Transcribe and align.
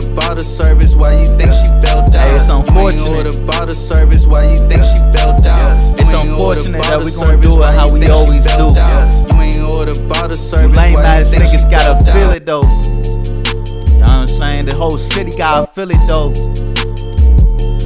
order 0.00 0.14
bottle 0.14 0.42
service, 0.42 0.94
why 0.94 1.18
you 1.18 1.26
think 1.36 1.52
she 1.52 1.68
belt 1.82 2.14
out? 2.14 2.28
Hey, 2.28 2.36
it's 2.36 2.50
unfortunate. 2.50 3.16
order 3.16 3.46
bottle 3.46 3.74
service, 3.74 4.26
why 4.26 4.50
you 4.50 4.56
think 4.68 4.84
she 4.84 4.98
out? 5.46 5.76
You 5.98 6.04
It's 6.04 6.12
unfortunate 6.12 6.82
that 6.82 6.98
we 6.98 7.10
gon' 7.10 7.26
service, 7.26 7.46
do 7.46 7.62
it 7.62 7.74
how 7.74 7.92
we 7.92 8.06
always 8.08 8.44
do. 8.56 8.72
You 8.72 9.40
ain't 9.40 9.62
order 9.74 9.94
bottle 10.08 10.30
You 10.30 10.36
service, 10.36 10.76
lame 10.76 10.96
ass 10.98 11.32
you 11.32 11.38
think 11.38 11.50
she 11.50 11.56
niggas 11.56 11.70
gotta 11.70 12.12
feel 12.12 12.30
it 12.30 12.46
though. 12.46 12.64
You 13.92 14.00
know 14.00 14.06
what 14.06 14.24
I'm 14.24 14.28
saying? 14.28 14.66
The 14.66 14.74
whole 14.74 14.98
city 14.98 15.32
gotta 15.36 15.70
feel 15.72 15.90
it 15.90 16.00
though. 16.06 16.32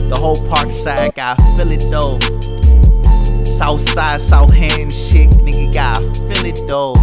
The 0.08 0.16
whole 0.16 0.38
park 0.48 0.70
side 0.70 1.14
gotta 1.14 1.42
feel 1.56 1.72
it 1.72 1.82
though. 1.90 2.18
South 3.44 3.80
side, 3.80 4.20
South 4.20 4.52
hand 4.52 4.92
shit, 4.92 5.30
nigga 5.30 5.74
gotta 5.74 6.04
feel 6.28 6.46
it 6.46 6.60
though. 6.68 6.94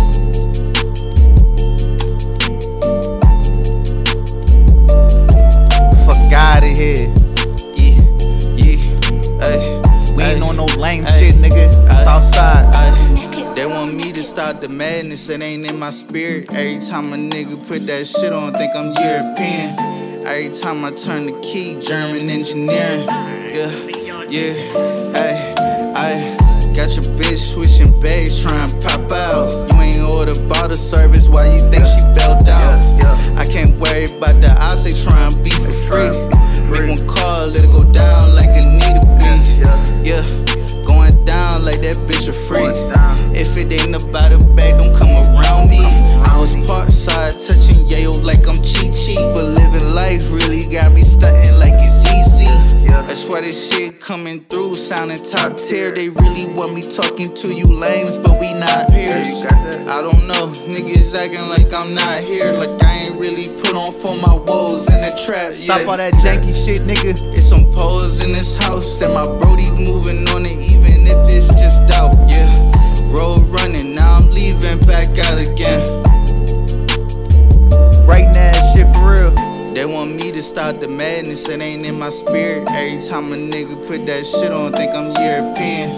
Fuck 6.32 6.39
out 6.39 6.63
of 6.63 6.70
here. 6.77 7.08
Yeah, 7.76 7.99
yeah, 8.55 9.44
ay, 9.44 10.13
We 10.16 10.23
ain't 10.23 10.41
on 10.41 10.55
no 10.55 10.66
lame 10.80 11.03
ay, 11.05 11.20
shit, 11.20 11.35
nigga. 11.35 11.67
ay, 11.89 12.03
South 12.05 12.34
ay. 12.38 13.53
They 13.53 13.66
want 13.66 13.95
me 13.95 14.13
to 14.13 14.23
stop 14.23 14.62
the 14.62 14.70
madness, 14.70 15.27
it 15.27 15.41
ain't 15.41 15.70
in 15.70 15.77
my 15.77 15.89
spirit. 15.89 16.53
Every 16.53 16.80
time 16.80 17.12
a 17.12 17.17
nigga 17.17 17.58
put 17.67 17.86
that 17.88 18.08
shit 18.08 18.31
on, 18.31 18.53
think 18.53 18.72
I'm 18.75 18.94
European. 18.95 19.75
Every 20.25 20.52
time 20.58 20.86
I 20.86 20.91
turn 20.91 21.25
the 21.25 21.38
key, 21.41 21.77
German 21.81 22.30
engineering. 22.30 23.08
Yeah, 23.52 24.30
yeah, 24.30 25.13
ay, 25.17 25.53
ay. 25.95 26.41
Got 26.71 26.95
your 26.95 27.03
bitch 27.20 27.53
switching 27.53 27.91
bass, 28.02 28.41
trying 28.41 28.71
pop 28.81 29.11
out. 29.11 29.67
You 29.70 29.81
ain't 29.81 30.03
order 30.03 30.34
bottle 30.48 30.75
service, 30.75 31.27
why 31.27 31.52
you 31.52 31.59
think 31.70 31.85
she 31.85 31.99
belt 32.16 32.47
out? 32.47 32.80
I 33.38 33.45
can't 33.52 33.75
worry 33.77 34.05
about 34.07 34.39
the 34.39 34.55
odds, 34.57 34.88
they 34.88 34.95
trying 34.95 35.35
beef 35.44 35.59
for 35.59 35.75
free. 35.91 36.16
Make 36.71 36.88
one 36.95 37.07
call, 37.07 37.47
let 37.47 37.66
it 37.66 37.71
go 37.71 37.84
down 37.91 38.34
like 38.34 38.55
it 38.55 38.63
need 38.72 38.95
to 38.95 39.03
be. 39.19 39.31
Yeah, 40.08 40.23
going 40.88 41.11
down 41.25 41.66
like 41.66 41.83
that 41.83 42.00
bitch 42.08 42.31
a 42.31 42.33
free. 42.33 42.72
If 43.35 43.58
it 43.59 43.67
ain't 43.67 43.91
about 43.91 44.31
a 44.31 44.39
bag, 44.56 44.80
don't 44.80 44.95
come 44.95 45.11
around 45.11 45.69
me. 45.69 45.83
I 46.23 46.39
was 46.39 46.56
part 46.66 46.89
side 46.89 47.33
touching 47.35 47.83
yayo 47.83 48.16
like 48.23 48.47
I'm 48.47 48.56
cheat 48.63 48.95
cheat, 48.95 49.11
this 53.52 53.75
shit 53.75 53.99
coming 53.99 54.39
through 54.45 54.75
sounding 54.75 55.17
top 55.17 55.57
tier. 55.57 55.91
They 55.91 56.07
really 56.07 56.47
want 56.55 56.73
me 56.73 56.81
talking 56.81 57.35
to 57.35 57.47
you 57.53 57.67
lames, 57.67 58.17
but 58.17 58.39
we 58.39 58.47
not 58.53 58.88
peers. 58.88 59.44
I 59.91 59.99
don't 59.99 60.23
know, 60.25 60.47
niggas 60.71 61.11
acting 61.11 61.49
like 61.49 61.67
I'm 61.75 61.94
not 61.94 62.22
here, 62.22 62.53
like 62.53 62.81
I 62.81 63.03
ain't 63.03 63.19
really 63.19 63.52
put 63.59 63.75
on 63.75 63.91
for 63.99 64.16
my 64.23 64.39
woes 64.47 64.88
in 64.88 65.02
the 65.02 65.11
trap. 65.27 65.52
Stop 65.52 65.85
all 65.85 65.97
that 65.97 66.13
janky 66.23 66.55
shit, 66.55 66.88
nigga. 66.88 67.11
It's 67.11 67.44
some 67.44 67.66
pose 67.75 68.23
in 68.23 68.31
this 68.31 68.55
house, 68.55 69.02
and 69.02 69.13
my 69.13 69.27
Brody 69.44 69.69
moving 69.72 70.23
on 70.31 70.45
it, 70.47 70.55
even 70.72 71.03
if 71.03 71.19
it's 71.27 71.52
just 71.59 71.83
out. 71.91 72.16
Yeah, 72.31 72.47
road 73.11 73.44
running, 73.52 73.95
now 73.95 74.16
I'm 74.16 74.31
leaving 74.31 74.79
back 74.88 75.11
out 75.27 75.44
again. 75.44 75.83
Writing 78.07 78.31
that 78.31 78.55
shit 78.72 78.88
for 78.95 79.11
real. 79.11 79.41
They 79.73 79.86
want 79.86 80.16
me 80.16 80.31
to 80.31 80.41
stop 80.44 80.80
the 80.80 80.88
madness, 80.88 81.47
it 81.47 81.61
ain't 81.61 81.86
in 81.86 81.97
my 81.97 82.09
spirit. 82.09 82.67
Every 82.69 83.00
time 83.08 83.31
a 83.31 83.38
nigga 83.38 83.75
put 83.88 84.05
that 84.05 84.25
shit 84.25 84.52
on, 84.52 84.73
think 84.73 84.91
I'm 84.94 85.16
European. 85.16 85.95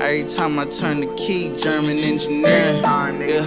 Every 0.00 0.24
time 0.24 0.58
I 0.58 0.66
turn 0.66 1.00
the 1.00 1.10
key, 1.18 1.50
German 1.58 1.98
engineering. 1.98 2.78
Yeah, 3.26 3.42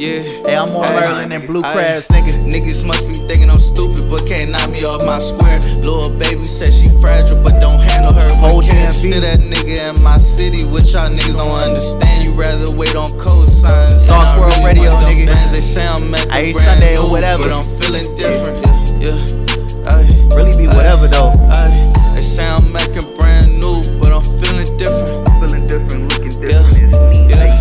yeah. 0.00 0.20
Hey, 0.48 0.56
I'm 0.56 0.72
more 0.72 0.82
Maryland 0.96 1.32
than 1.32 1.46
Blue. 1.46 1.60
Crabs, 1.60 2.08
nigga. 2.08 2.32
Niggas 2.48 2.86
must 2.86 3.06
be 3.06 3.12
thinking 3.28 3.50
I'm 3.50 3.60
stupid, 3.60 4.08
but 4.08 4.24
can't 4.26 4.50
knock 4.50 4.70
me 4.72 4.84
off 4.88 5.04
my 5.04 5.18
square. 5.20 5.60
Little 5.84 6.16
baby 6.18 6.44
said 6.44 6.72
she 6.72 6.88
fragile, 7.04 7.42
but 7.44 7.60
don't 7.60 7.78
handle 7.78 8.14
her. 8.16 8.28
But 8.40 8.64
can't 8.64 8.94
still 8.94 9.20
that 9.20 9.40
nigga 9.44 9.94
in 9.94 10.02
my 10.02 10.16
city, 10.16 10.64
which 10.64 10.96
y'all 10.96 11.12
niggas 11.12 11.36
don't 11.36 11.60
understand. 11.60 12.24
You 12.24 12.32
rather 12.32 12.72
wait 12.72 12.96
on 12.96 13.12
cosigns. 13.20 14.00
Sauce 14.08 14.38
World 14.38 14.56
really 14.64 14.80
Radio, 14.80 14.96
nigga. 15.04 15.26
bands. 15.28 15.52
They 15.52 15.60
say 15.60 15.84
I'm 15.86 16.08
at 16.14 16.24
the 16.24 16.34
Ay, 16.34 16.52
Sunday 16.56 16.96
or 16.96 17.10
whatever. 17.10 17.44
but 17.44 17.52
I'm 17.52 17.68
feeling 17.78 18.08
different. 18.16 18.64
Yeah, 18.64 18.89
yeah. 19.00 19.90
Ay, 19.90 20.04
Really 20.36 20.56
be 20.56 20.66
ay, 20.68 20.76
whatever 20.76 21.08
though. 21.08 21.32
ay. 21.50 21.68
They 22.14 22.22
say 22.22 22.46
I'm 22.48 22.70
making 22.72 23.06
brand 23.16 23.48
new, 23.60 23.80
but 24.00 24.12
I'm 24.12 24.22
feeling 24.40 24.68
different. 24.78 25.28
Feeling 25.40 25.66
different, 25.66 26.08
looking 26.12 26.32
Yeah, 26.42 26.62
different. 26.70 27.30
yeah, 27.30 27.54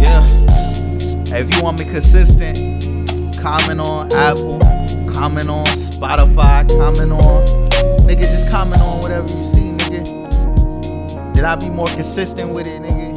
yeah. 0.00 0.26
Hey, 1.30 1.40
if 1.42 1.54
you 1.54 1.62
want 1.62 1.78
me 1.78 1.84
consistent, 1.86 2.58
comment 3.40 3.80
on 3.80 4.10
Apple, 4.12 4.58
comment 5.14 5.48
on 5.48 5.64
Spotify, 5.66 6.66
comment 6.78 7.12
on. 7.12 7.44
Nigga, 8.06 8.20
just 8.22 8.50
comment 8.50 8.80
on 8.82 9.00
whatever 9.02 9.28
you 9.30 9.44
see, 9.54 9.70
nigga. 9.78 11.34
Did 11.34 11.44
I 11.44 11.54
be 11.56 11.68
more 11.70 11.86
consistent 11.86 12.52
with 12.54 12.66
it, 12.66 12.82
nigga? 12.82 13.10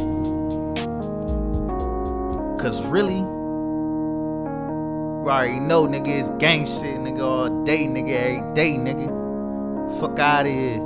Cause 2.61 2.85
really, 2.85 3.19
you 5.23 5.29
already 5.29 5.59
know, 5.59 5.87
nigga, 5.87 6.07
it's 6.09 6.29
gang 6.31 6.65
shit, 6.65 6.97
nigga, 6.97 7.23
all 7.23 7.63
day, 7.63 7.85
nigga, 7.85 8.09
every 8.09 8.53
day, 8.53 8.73
nigga. 8.73 9.07
Fuck 9.97 10.19
out 10.19 10.45
of 10.45 10.51
here. 10.51 10.79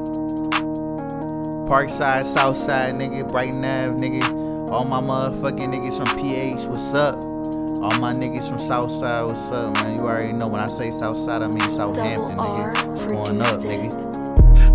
Parkside, 1.65 2.25
Southside, 2.25 2.93
nigga, 2.93 3.29
Brighton 3.31 3.65
Ave, 3.65 3.95
nigga. 3.97 4.69
All 4.69 4.85
my 4.85 5.01
motherfucking 5.01 5.73
niggas 5.73 5.97
from 5.97 6.19
PH, 6.19 6.67
what's 6.67 6.93
up? 6.93 7.15
All 7.15 7.97
my 7.99 8.13
niggas 8.13 8.47
from 8.47 8.59
Southside, 8.59 9.25
what's 9.25 9.51
up, 9.51 9.73
man? 9.73 9.95
You 9.97 10.01
already 10.01 10.33
know 10.33 10.47
when 10.47 10.61
I 10.61 10.67
say 10.67 10.91
Southside, 10.91 11.41
I 11.41 11.47
mean 11.47 11.59
Southampton, 11.71 12.37
Double 12.37 12.73
nigga. 12.75 12.93
It's 12.93 13.05
going 13.05 13.41
up, 13.41 13.59
it. 13.61 13.91
nigga. 13.91 14.17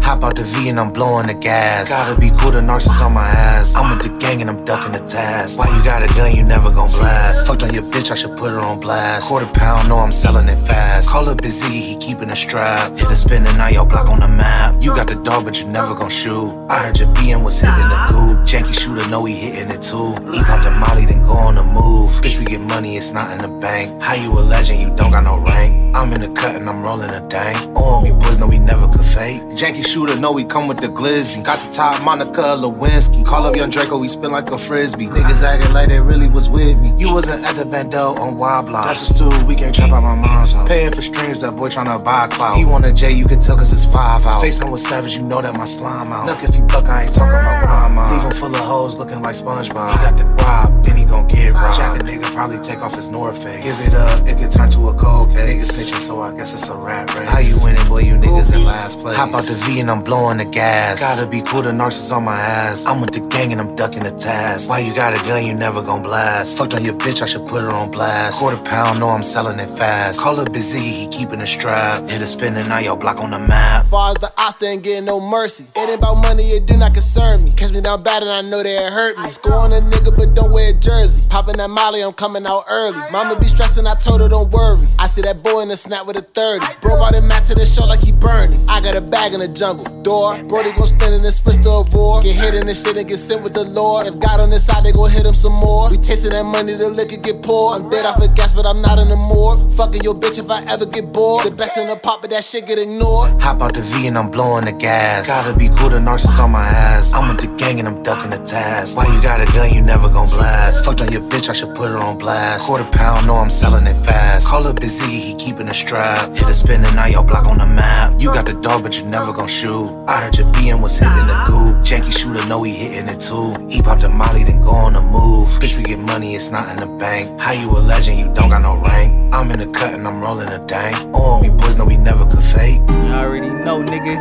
Hop 0.03 0.25
out 0.25 0.35
the 0.35 0.43
V 0.43 0.69
and 0.71 0.81
I'm 0.81 0.93
blowing 0.93 1.29
the 1.29 1.35
gas. 1.35 1.89
Gotta 1.89 2.21
be 2.21 2.31
cool, 2.31 2.51
the 2.51 2.61
narcissist 2.61 3.01
on 3.01 3.13
my 3.15 3.29
ass. 3.29 3.77
I'm 3.77 3.91
with 3.91 3.92
the 3.92 3.92
gang 4.23 4.41
and 4.41 4.49
I'm 4.49 4.65
ducking 4.65 4.93
the 4.93 5.05
task. 5.09 5.59
Why 5.59 5.67
you 5.77 5.83
got 5.85 6.03
a 6.03 6.07
gun, 6.15 6.35
you 6.35 6.45
never 6.45 6.71
gon' 6.71 6.91
blast. 6.91 7.47
Fucked 7.47 7.65
on 7.65 7.75
your 7.75 7.83
bitch, 7.83 8.11
I 8.11 8.15
should 8.15 8.37
put 8.39 8.51
her 8.51 8.61
on 8.61 8.79
blast. 8.79 9.29
Quarter 9.29 9.47
pound, 9.47 9.89
know 9.89 9.99
I'm 9.99 10.13
selling 10.13 10.49
it 10.49 10.59
fast. 10.59 11.11
Call 11.11 11.29
up 11.29 11.43
busy, 11.43 11.81
he 11.89 11.97
keeping 11.97 12.31
a 12.31 12.37
strap. 12.37 12.97
Hit 12.97 13.11
a 13.11 13.17
spin 13.17 13.45
and 13.45 13.59
now 13.59 13.69
your 13.69 13.85
block 13.85 14.09
on 14.09 14.21
the 14.21 14.29
map. 14.29 14.81
You 14.81 14.95
got 14.95 15.09
the 15.09 15.17
dog, 15.17 15.45
but 15.45 15.61
you 15.61 15.67
never 15.67 15.95
gon' 15.95 16.11
shoot. 16.11 16.49
I 16.71 16.79
heard 16.79 16.99
your 16.99 17.09
BM 17.09 17.45
was 17.45 17.59
hitting 17.59 17.89
the 17.95 18.01
goop. 18.09 18.39
Janky 18.47 18.79
shooter, 18.79 19.07
know 19.09 19.25
he 19.25 19.35
hitting 19.35 19.71
it 19.71 19.83
too. 19.83 20.15
He 20.33 20.43
popped 20.45 20.67
a 20.67 20.71
molly, 20.71 21.05
then 21.05 21.23
go 21.23 21.33
on 21.33 21.57
the 21.57 21.65
move. 21.65 22.11
Bitch, 22.23 22.39
we 22.39 22.45
get 22.45 22.61
money, 22.61 22.97
it's 22.97 23.11
not 23.11 23.31
in 23.33 23.43
the 23.43 23.59
bank. 23.59 24.01
How 24.01 24.15
you 24.15 24.31
a 24.33 24.41
legend, 24.41 24.81
you 24.81 24.89
don't 24.95 25.11
got 25.11 25.25
no 25.25 25.39
rank. 25.39 25.83
I'm 25.95 26.11
in 26.15 26.23
the 26.23 26.29
cut 26.29 26.57
and 26.57 26.69
I'm 26.69 26.83
rolling 26.83 27.11
a 27.11 27.21
dang. 27.29 27.55
dank. 27.55 27.77
Oh, 27.77 28.01
OMB 28.03 28.19
boys 28.23 28.39
know 28.39 28.47
we 28.47 28.59
never 28.59 28.89
could 28.89 29.05
fake. 29.05 29.43
Janky 29.61 29.85
shooter, 29.87 30.19
know 30.19 30.33
we 30.33 30.45
come 30.45 30.67
with 30.67 30.81
the 30.81 30.87
glizzy. 30.87 31.45
Got 31.45 31.61
the 31.61 31.69
top 31.69 32.03
Monica 32.03 32.57
Lewinsky. 32.57 33.25
Call 33.27 33.45
up 33.45 33.57
young 33.57 33.69
Draco, 33.69 33.99
we 33.99 34.09
spin 34.13 34.31
like 34.31 34.51
a 34.51 34.59
frisbee. 34.59 35.07
Niggas 35.07 35.43
acting 35.43 35.73
like 35.73 35.89
they 35.89 36.01
really 36.01 36.29
was 36.29 36.49
with 36.49 36.81
me. 36.81 36.95
You 36.99 37.13
wasn't 37.13 37.45
at 37.45 37.57
the 37.57 37.65
bando 37.65 38.15
on 38.15 38.37
Wild 38.37 38.67
Block. 38.67 38.87
That's 38.87 39.01
just 39.01 39.19
two, 39.19 39.31
we 39.47 39.55
can't 39.55 39.75
trap 39.75 39.91
out 39.91 40.03
my 40.03 40.15
mom's 40.15 40.53
house. 40.53 40.69
Paying 40.69 40.93
for 40.93 41.03
streams, 41.03 41.41
that 41.41 41.57
boy 41.57 41.69
tryna 41.69 42.03
buy 42.05 42.29
clout. 42.29 42.57
He 42.57 42.65
want 42.65 42.85
a 42.85 42.93
J, 42.93 43.13
you 43.13 43.27
can 43.27 43.41
tell 43.41 43.57
cause 43.57 43.73
it's 43.73 43.85
five 43.85 44.25
out. 44.27 44.43
FaceTime 44.43 44.71
with 44.71 44.81
Savage, 44.81 45.17
you 45.17 45.23
know 45.23 45.41
that 45.41 45.55
my 45.55 45.65
slime 45.65 46.13
out. 46.13 46.27
Look 46.27 46.43
if 46.43 46.55
he 46.55 46.61
buck, 46.63 46.87
I 46.87 47.05
ain't 47.05 47.15
talking 47.15 47.35
about 47.35 47.65
prime 47.65 47.99
out. 47.99 48.13
Leave 48.13 48.23
him 48.23 48.31
full 48.33 48.55
of 48.55 48.61
hoes 48.61 48.99
looking 48.99 49.23
like 49.23 49.35
SpongeBob. 49.35 49.93
He 49.93 49.97
got 49.97 50.17
the 50.17 50.25
guap, 50.43 50.85
then 50.85 50.97
he 50.97 51.05
gon' 51.05 51.27
get 51.29 51.55
robbed. 51.55 51.77
Jack 51.77 52.01
a 52.01 52.05
nigga 52.05 52.33
probably 52.35 52.59
take 52.59 52.83
off 52.83 52.95
his 52.95 53.11
North 53.11 53.43
Face. 53.43 53.65
Give 53.65 53.95
it 53.95 53.95
up, 53.95 54.27
it 54.27 54.39
could 54.39 54.53
turn 54.53 54.69
to 54.71 54.89
a 54.89 54.95
cold 54.95 55.31
case. 55.31 55.71
Niggas 55.71 55.93
snitching, 55.93 56.01
so 56.01 56.23
I 56.23 56.35
guess 56.35 56.55
it's 56.55 56.69
a 56.69 56.77
rap 56.77 57.15
race. 57.15 57.29
How 57.29 57.39
you 57.41 57.57
winning, 57.65 57.87
boy? 57.89 58.01
You 58.01 58.15
niggas 58.15 58.55
in 58.55 58.65
last 58.65 59.01
place. 59.01 59.17
Hop 59.17 59.35
out 59.35 59.45
the 59.45 59.55
V 59.65 59.81
and 59.81 59.91
I'm 59.91 60.03
blowing 60.03 60.39
the 60.39 60.45
gas. 60.45 61.01
Gotta 61.01 61.27
be 61.29 61.43
cool, 61.43 61.63
the 61.63 61.71
narcissist 61.71 62.15
on 62.15 62.25
my 62.25 62.37
ass. 62.37 62.87
I'm 62.87 63.01
with 63.01 63.13
the 63.13 63.21
gang 63.29 63.53
and 63.53 63.61
I'm 63.61 63.75
ducking 63.75 64.02
the 64.05 64.17
task. 64.19 64.69
Why 64.69 64.81
you 64.81 64.95
got 64.95 65.13
a 65.13 65.23
gun, 65.29 65.45
you 65.45 65.55
never 65.55 65.83
gon' 65.83 66.03
blast. 66.03 66.59
Fucked 66.59 66.75
on 66.75 66.85
your 66.85 66.95
bitch, 66.95 67.23
I 67.23 67.27
should 67.27 67.47
put 67.47 67.63
her 67.63 67.71
on 67.71 67.91
blast. 67.91 68.41
Quarter 68.41 68.63
pound, 68.63 69.01
know 69.01 69.09
I'm 69.09 69.23
selling 69.23 69.59
it 69.59 69.71
fast. 69.79 70.21
Call 70.21 70.41
up 70.41 70.53
busy, 70.53 70.79
he 70.79 71.07
keeping 71.09 71.41
a 71.41 71.47
strap. 71.47 72.09
Hit 72.09 72.23
a 72.23 72.27
spin 72.27 72.57
and 72.57 72.69
now 72.69 72.79
your 72.79 72.97
block 72.97 73.19
on 73.19 73.31
the 73.31 73.39
map. 73.39 73.87
Far 73.87 74.11
as 74.11 74.17
the 74.19 74.31
they 74.63 74.69
ain't 74.69 74.85
getting 74.85 75.05
no 75.05 75.19
mercy. 75.21 75.67
It 75.75 75.91
ain't 75.91 75.99
about 75.99 76.15
money, 76.23 76.45
it 76.45 76.67
do 76.67 76.77
not 76.77 76.95
concern 76.95 77.45
me. 77.45 77.51
Catch 77.57 77.73
me 77.73 77.81
down 77.81 78.03
bad 78.05 78.23
and 78.23 78.31
I 78.31 78.43
know 78.43 78.63
they 78.63 78.77
hurt 78.91 79.19
me. 79.19 79.29
Score 79.29 79.55
on 79.55 79.73
a 79.73 79.81
nigga, 79.81 80.15
but 80.15 80.35
don't 80.35 80.53
wear 80.53 80.71
a 80.71 80.79
jersey. 80.79 81.25
Popping 81.29 81.57
that 81.57 81.69
molly, 81.69 82.01
I'm 82.01 82.13
coming 82.13 82.47
out 82.47 82.65
early. 82.71 82.99
Mama 83.11 83.39
be 83.39 83.47
stressing, 83.47 83.87
I 83.87 83.97
told 83.97 84.21
her 84.21 84.29
don't 84.29 84.51
worry. 84.53 84.87
I 85.01 85.07
see 85.09 85.23
that 85.23 85.43
boy 85.43 85.63
in 85.63 85.69
the 85.69 85.77
snap 85.77 86.07
with 86.07 86.17
a 86.17 86.23
30. 86.23 86.65
Bro 86.81 86.97
brought 86.97 87.15
him 87.15 87.29
back 87.29 87.45
to 87.47 87.55
the 87.55 87.67
show 87.67 87.85
like 87.85 88.01
he 88.01 88.13
Bernie. 88.13 88.57
I 88.69 88.81
got 88.81 88.95
a 88.95 89.01
bag 89.01 89.35
in 89.35 89.41
the 89.41 89.49
jungle. 89.49 89.85
door. 90.03 90.41
Brody 90.45 90.71
gon' 90.73 90.87
spin 90.87 91.13
in 91.13 91.25
and 91.25 91.35
switch 91.35 91.59
to 91.67 91.83
a 91.83 91.85
roar. 91.91 92.23
Get 92.23 92.37
hit 92.37 92.55
in 92.55 92.67
this 92.67 92.85
shit 92.85 92.97
and 92.97 93.09
get 93.09 93.19
sent 93.19 93.43
with 93.43 93.55
the 93.55 93.65
Lord. 93.65 93.92
If 94.01 94.19
God 94.19 94.41
on 94.41 94.51
this 94.51 94.67
side, 94.67 94.85
they 94.85 94.93
gon' 94.93 95.11
hit 95.11 95.27
him 95.27 95.35
some 95.35 95.53
more. 95.53 95.91
We 95.91 95.97
tasting 95.97 96.31
that 96.31 96.45
money, 96.45 96.75
the 96.75 96.89
liquor 96.89 97.21
get 97.21 97.43
poured. 97.43 97.83
I'm 97.83 97.91
dead 97.91 98.07
off 98.07 98.23
of 98.23 98.35
gas, 98.35 98.53
but 98.53 98.65
I'm 98.65 98.81
not 98.81 98.99
in 98.99 99.09
the 99.09 99.17
morgue. 99.17 99.71
Fucking 99.73 100.03
your 100.03 100.15
bitch 100.15 100.39
if 100.39 100.51
I 100.51 100.63
ever 100.73 100.87
get 100.87 101.13
bored. 101.13 101.47
The 101.47 101.51
best 101.51 101.77
in 101.77 101.87
the 101.89 101.97
pop, 101.97 102.23
but 102.23 102.31
that 102.31 102.45
shit 102.45 102.67
get 102.67 102.79
ignored. 102.79 103.31
Hop 103.43 103.61
out 103.61 103.75
the 103.75 103.83
V 103.83 104.07
and 104.07 104.17
I'm 104.17 104.31
blowing 104.31 104.65
the 104.65 104.73
gas. 104.73 105.29
Gotta 105.29 105.59
be 105.59 105.69
cool, 105.69 105.91
the 105.91 105.99
narcissist 105.99 106.39
on 106.39 106.53
my 106.53 106.65
ass. 106.65 107.15
I'm 107.15 107.29
with 107.29 107.41
the 107.45 107.55
gang 107.57 107.79
and 107.79 107.89
I'm 107.89 108.03
ducking 108.03 108.31
the 108.31 108.45
task. 108.47 108.97
Why 108.97 109.07
you 109.13 109.21
got 109.23 109.41
a 109.41 109.47
gun, 109.53 109.73
you 109.73 109.83
never 109.83 110.09
gon' 110.09 110.29
blast. 110.31 110.85
Fucked 110.85 111.03
on 111.03 111.13
your 111.13 111.23
bitch, 111.23 111.49
I 111.49 111.53
should 111.53 111.75
put 111.75 111.91
her 111.91 111.99
on 111.99 112.19
blast. 112.19 112.67
Quarter 112.67 112.85
pound, 112.93 113.27
know 113.27 113.37
I'm 113.37 113.51
selling 113.51 113.87
it 113.87 113.97
fast. 114.05 114.49
Call 114.49 114.67
up 114.67 114.81
busy, 114.81 115.05
he 115.11 115.35
keeping 115.35 115.69
a 115.69 115.75
strap. 115.75 116.35
Hit 116.37 116.49
a 116.49 116.55
spin 116.55 116.85
and 116.85 116.97
now 116.97 117.07
your 117.07 117.25
block 117.25 117.47
on 117.47 117.59
the 117.59 117.67
map. 117.67 118.21
You 118.21 118.33
got 118.33 118.47
the 118.47 118.59
dog, 118.61 118.83
but 118.83 118.99
you 118.99 119.07
never 119.07 119.33
gon' 119.33 119.49
shoot. 119.49 119.89
I 120.09 120.23
heard 120.23 120.39
your 120.39 120.47
BM 120.53 120.81
was 120.81 120.97
hitting 120.97 121.27
the 121.27 121.45
goop. 121.47 121.85
Janky 121.85 122.13
shooter, 122.17 122.47
know 122.47 122.63
he 122.63 122.73
hitting 122.73 123.09
it 123.09 123.21
too. 123.21 123.53
He 123.69 123.82
popped 123.83 124.03
the 124.03 124.09
molly, 124.09 124.45
then 124.45 124.61
go 124.61 124.71
on 124.71 124.93
the 124.93 125.01
move. 125.03 125.49
Bitch, 125.61 125.77
we 125.77 125.83
get 125.83 125.99
money, 125.99 126.35
it's 126.35 126.51
not 126.51 126.69
in 126.73 126.81
the 126.81 126.97
bank. 126.99 127.41
How 127.41 127.53
you 127.53 127.71
a 127.71 127.79
legend, 127.79 128.19
you 128.19 128.33
don't 128.35 128.51
got 128.51 128.63
no 128.63 128.77
rank? 128.77 129.35
I'm 129.35 129.51
in 129.51 129.59
the 129.59 129.67
cut 129.67 129.95
and 129.95 130.07
I'm 130.07 130.21
rolling 130.21 130.49
a 130.49 130.65
dank. 130.67 130.97
Oh, 131.15 131.23
All 131.23 131.41
me 131.41 131.49
boys 131.49 131.77
know 131.77 131.85
we 131.85 131.97
never 131.97 132.25
could 132.27 132.43
fake. 132.43 132.81
You 132.89 133.13
already 133.13 133.49
know, 133.49 133.83
nigga. 133.83 134.17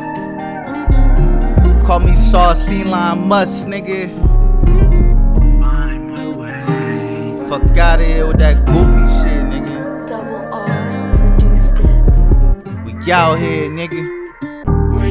Call 1.85 1.99
me 1.99 2.15
Saucy 2.15 2.83
Line 2.83 3.27
Must, 3.27 3.67
nigga. 3.67 4.09
Fuck 7.49 7.77
out 7.77 7.99
of 7.99 8.07
here 8.07 8.25
with 8.27 8.39
that 8.39 8.65
goofy 8.65 9.05
shit, 9.19 9.43
nigga. 9.51 10.07
Double 10.07 10.53
R 10.53 11.37
produced 11.37 11.79
it. 11.79 12.85
We 12.85 13.11
out 13.11 13.37
here, 13.37 13.69
nigga. 13.69 14.20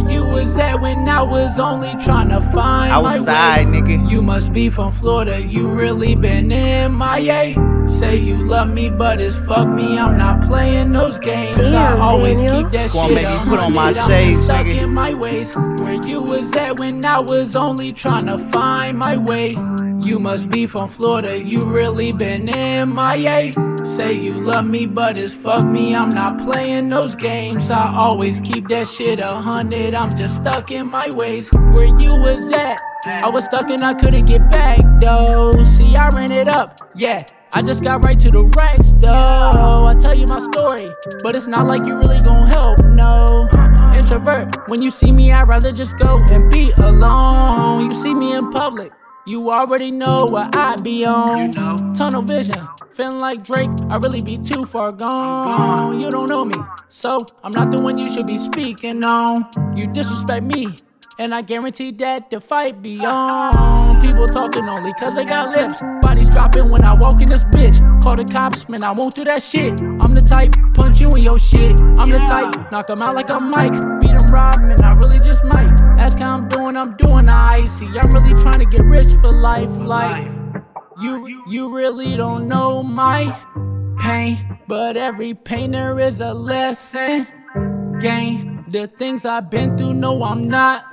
Where 0.00 0.12
you 0.12 0.24
was 0.24 0.58
at 0.58 0.80
when 0.80 1.08
I 1.08 1.20
was 1.22 1.58
only 1.58 1.92
trying 2.02 2.28
to 2.30 2.40
find 2.40 2.90
Outside, 2.92 3.66
my 3.68 3.80
way. 3.80 3.80
nigga. 3.82 4.10
You 4.10 4.22
must 4.22 4.52
be 4.52 4.70
from 4.70 4.92
Florida, 4.92 5.42
you 5.42 5.68
really 5.68 6.14
been 6.14 6.50
in 6.50 6.92
my 6.92 7.20
MIA. 7.20 7.88
Say 7.88 8.16
you 8.16 8.36
love 8.36 8.68
me, 8.68 8.88
but 8.88 9.20
it's 9.20 9.36
fuck 9.36 9.68
me. 9.68 9.98
I'm 9.98 10.16
not 10.16 10.46
playing 10.46 10.92
those 10.92 11.18
games. 11.18 11.58
I 11.58 11.70
Damn, 11.72 12.00
always 12.00 12.40
Daniel. 12.40 12.62
keep 12.62 12.72
that 12.72 12.82
Just 12.84 12.94
gonna 12.94 13.08
shit 13.14 13.28
make 13.28 13.38
put 13.48 13.58
on 13.58 13.72
my 13.72 13.92
hundred. 13.92 14.00
I'm 14.00 14.10
shades, 14.10 14.34
just 14.36 14.44
stuck 14.46 14.66
nigga. 14.66 14.82
in 14.82 14.90
my 14.90 15.12
ways. 15.14 15.54
Where 15.80 15.98
you 16.06 16.22
was 16.22 16.54
at 16.56 16.78
when 16.78 17.04
I 17.04 17.20
was 17.22 17.56
only 17.56 17.92
trying 17.92 18.26
to 18.28 18.38
find 18.38 18.96
my 18.98 19.16
way. 19.16 19.52
You 20.02 20.18
must 20.18 20.50
be 20.50 20.66
from 20.66 20.88
Florida, 20.88 21.38
you 21.38 21.60
really 21.66 22.12
been 22.18 22.48
in 22.48 22.88
my 22.88 23.16
MIA. 23.16 23.52
Say 23.52 24.18
you 24.18 24.32
love 24.32 24.64
me, 24.64 24.86
but 24.86 25.20
it's 25.20 25.32
fuck 25.32 25.64
me. 25.66 25.94
I'm 25.94 26.14
not 26.14 26.50
playing 26.50 26.88
those 26.88 27.14
games. 27.14 27.70
I 27.70 27.94
always 27.94 28.40
keep 28.40 28.68
that 28.68 28.88
shit 28.88 29.20
a 29.20 29.34
hundred. 29.34 29.94
I'm 29.94 30.18
just 30.18 30.36
stuck 30.36 30.70
in 30.70 30.88
my 30.88 31.04
ways. 31.14 31.50
Where 31.52 31.86
you 31.86 32.10
was 32.22 32.50
at? 32.52 32.78
I 33.22 33.30
was 33.30 33.44
stuck 33.44 33.68
and 33.70 33.82
I 33.82 33.94
couldn't 33.94 34.26
get 34.26 34.50
back 34.50 34.78
though. 35.02 35.52
See, 35.64 35.96
I 35.96 36.08
ran 36.14 36.32
it 36.32 36.48
up, 36.48 36.78
yeah. 36.94 37.18
I 37.54 37.62
just 37.62 37.82
got 37.82 38.04
right 38.04 38.18
to 38.20 38.30
the 38.30 38.44
racks 38.56 38.92
though. 39.00 39.86
I 39.86 39.94
tell 40.00 40.14
you 40.14 40.26
my 40.28 40.38
story, 40.38 40.88
but 41.22 41.34
it's 41.34 41.46
not 41.46 41.66
like 41.66 41.84
you 41.86 41.96
really 41.96 42.20
gon' 42.20 42.46
help, 42.46 42.78
no. 42.84 43.48
Introvert, 43.94 44.68
when 44.68 44.80
you 44.80 44.90
see 44.90 45.10
me, 45.10 45.30
I'd 45.30 45.48
rather 45.48 45.72
just 45.72 45.98
go 45.98 46.18
and 46.30 46.50
be 46.50 46.70
alone. 46.78 47.86
You 47.86 47.94
see 47.94 48.14
me 48.14 48.34
in 48.34 48.50
public. 48.50 48.92
You 49.26 49.50
already 49.50 49.90
know 49.90 50.26
what 50.30 50.56
I 50.56 50.76
be 50.82 51.04
on. 51.04 51.50
Tunnel 51.92 52.22
vision, 52.22 52.66
feeling 52.90 53.18
like 53.20 53.44
Drake. 53.44 53.68
I 53.90 53.96
really 53.96 54.22
be 54.22 54.38
too 54.38 54.64
far 54.64 54.92
gone. 54.92 56.00
You 56.00 56.10
don't 56.10 56.28
know 56.30 56.44
me, 56.44 56.54
so 56.88 57.18
I'm 57.44 57.52
not 57.52 57.70
the 57.70 57.82
one 57.82 57.98
you 57.98 58.10
should 58.10 58.26
be 58.26 58.38
speaking 58.38 59.04
on. 59.04 59.46
You 59.76 59.88
disrespect 59.88 60.44
me, 60.46 60.68
and 61.18 61.34
I 61.34 61.42
guarantee 61.42 61.90
that 61.92 62.30
the 62.30 62.40
fight 62.40 62.80
be 62.80 63.04
on. 63.04 64.00
People 64.00 64.26
talking 64.26 64.66
only 64.66 64.94
cause 64.94 65.14
they 65.14 65.24
got 65.24 65.54
lips. 65.54 65.82
Bodies 66.00 66.30
dropping 66.30 66.70
when 66.70 66.82
I 66.82 66.94
walk 66.94 67.20
in 67.20 67.28
this 67.28 67.44
bitch. 67.44 67.78
Call 68.02 68.16
the 68.16 68.24
cops, 68.24 68.68
man, 68.70 68.82
I 68.82 68.92
won't 68.92 69.14
do 69.14 69.24
that 69.24 69.42
shit. 69.42 69.82
I'm 69.82 70.14
the 70.14 70.24
type, 70.26 70.54
punch 70.72 70.98
you 70.98 71.08
in 71.14 71.22
your 71.22 71.38
shit. 71.38 71.78
I'm 71.78 72.08
the 72.08 72.20
type, 72.26 72.72
knock 72.72 72.88
'em 72.88 73.02
out 73.02 73.14
like 73.14 73.28
a 73.28 73.38
mic. 73.38 73.72
Beat 74.00 74.14
'em 74.14 74.32
rob, 74.32 74.60
man, 74.60 74.82
I 74.82 74.92
really 74.92 75.20
just 75.20 75.44
might. 75.44 75.70
Ask 76.00 76.18
how 76.18 76.34
I'm 76.36 76.48
doing, 76.48 76.76
I'm 76.76 76.96
doing 76.96 77.28
I 77.28 77.50
See, 77.68 77.86
I'm 77.86 78.12
really 78.12 78.29
get 78.70 78.82
rich 78.82 79.12
for 79.20 79.28
life. 79.28 79.70
Like, 79.76 80.26
you, 81.00 81.44
you 81.48 81.74
really 81.74 82.16
don't 82.16 82.48
know 82.48 82.82
my 82.82 83.36
pain. 83.98 84.58
But 84.68 84.96
every 84.96 85.34
pain 85.34 85.72
there 85.72 85.98
is 85.98 86.20
a 86.20 86.32
lesson 86.32 87.26
gain. 88.00 88.64
The 88.68 88.86
things 88.86 89.26
I've 89.26 89.50
been 89.50 89.76
through, 89.76 89.94
no, 89.94 90.22
I'm 90.22 90.48
not 90.48 90.84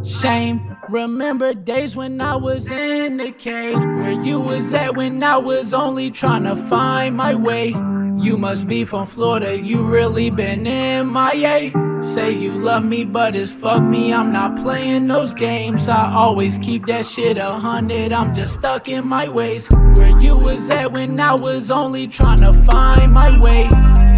ashamed. 0.00 0.62
Remember 0.88 1.52
days 1.52 1.94
when 1.96 2.18
I 2.22 2.36
was 2.36 2.70
in 2.70 3.18
the 3.18 3.30
cage, 3.30 3.84
where 3.84 4.12
you 4.22 4.40
was 4.40 4.72
at 4.72 4.96
when 4.96 5.22
I 5.22 5.36
was 5.36 5.74
only 5.74 6.10
trying 6.10 6.44
to 6.44 6.56
find 6.56 7.14
my 7.14 7.34
way. 7.34 7.74
You 8.20 8.36
must 8.36 8.66
be 8.66 8.84
from 8.84 9.06
Florida, 9.06 9.56
you 9.56 9.82
really 9.84 10.28
been 10.28 10.66
in 10.66 11.06
my 11.06 11.34
MIA. 11.34 11.72
Say 12.02 12.32
you 12.32 12.52
love 12.52 12.84
me, 12.84 13.04
but 13.04 13.36
it's 13.36 13.52
fuck 13.52 13.82
me. 13.82 14.12
I'm 14.12 14.32
not 14.32 14.56
playing 14.60 15.06
those 15.06 15.32
games. 15.32 15.88
I 15.88 16.12
always 16.12 16.58
keep 16.58 16.86
that 16.86 17.06
shit 17.06 17.38
a 17.38 17.52
hundred. 17.52 18.12
I'm 18.12 18.34
just 18.34 18.54
stuck 18.54 18.88
in 18.88 19.06
my 19.06 19.28
ways. 19.28 19.68
Where 19.96 20.18
you 20.20 20.36
was 20.36 20.68
at 20.70 20.92
when 20.92 21.20
I 21.20 21.32
was 21.32 21.70
only 21.70 22.08
trying 22.08 22.38
to 22.38 22.52
find 22.64 23.12
my 23.12 23.38
way. 23.38 23.68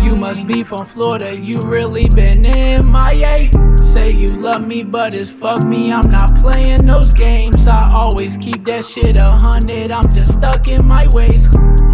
You 0.02 0.16
must 0.16 0.46
be 0.46 0.64
from 0.64 0.86
Florida, 0.86 1.36
you 1.36 1.58
really 1.64 2.06
been 2.14 2.46
in 2.46 2.86
my 2.86 3.12
MIA. 3.12 3.50
Say 3.82 4.12
you 4.16 4.28
love 4.28 4.66
me, 4.66 4.82
but 4.82 5.12
it's 5.12 5.30
fuck 5.30 5.62
me. 5.64 5.92
I'm 5.92 6.08
not 6.10 6.40
playing 6.40 6.86
those 6.86 7.12
games. 7.12 7.66
I 7.66 7.90
always 7.92 8.38
keep 8.38 8.64
that 8.64 8.84
shit 8.84 9.16
a 9.16 9.30
hundred. 9.30 9.90
I'm 9.90 10.08
just 10.14 10.38
stuck 10.38 10.68
in 10.68 10.86
my 10.86 11.02
ways. 11.12 11.46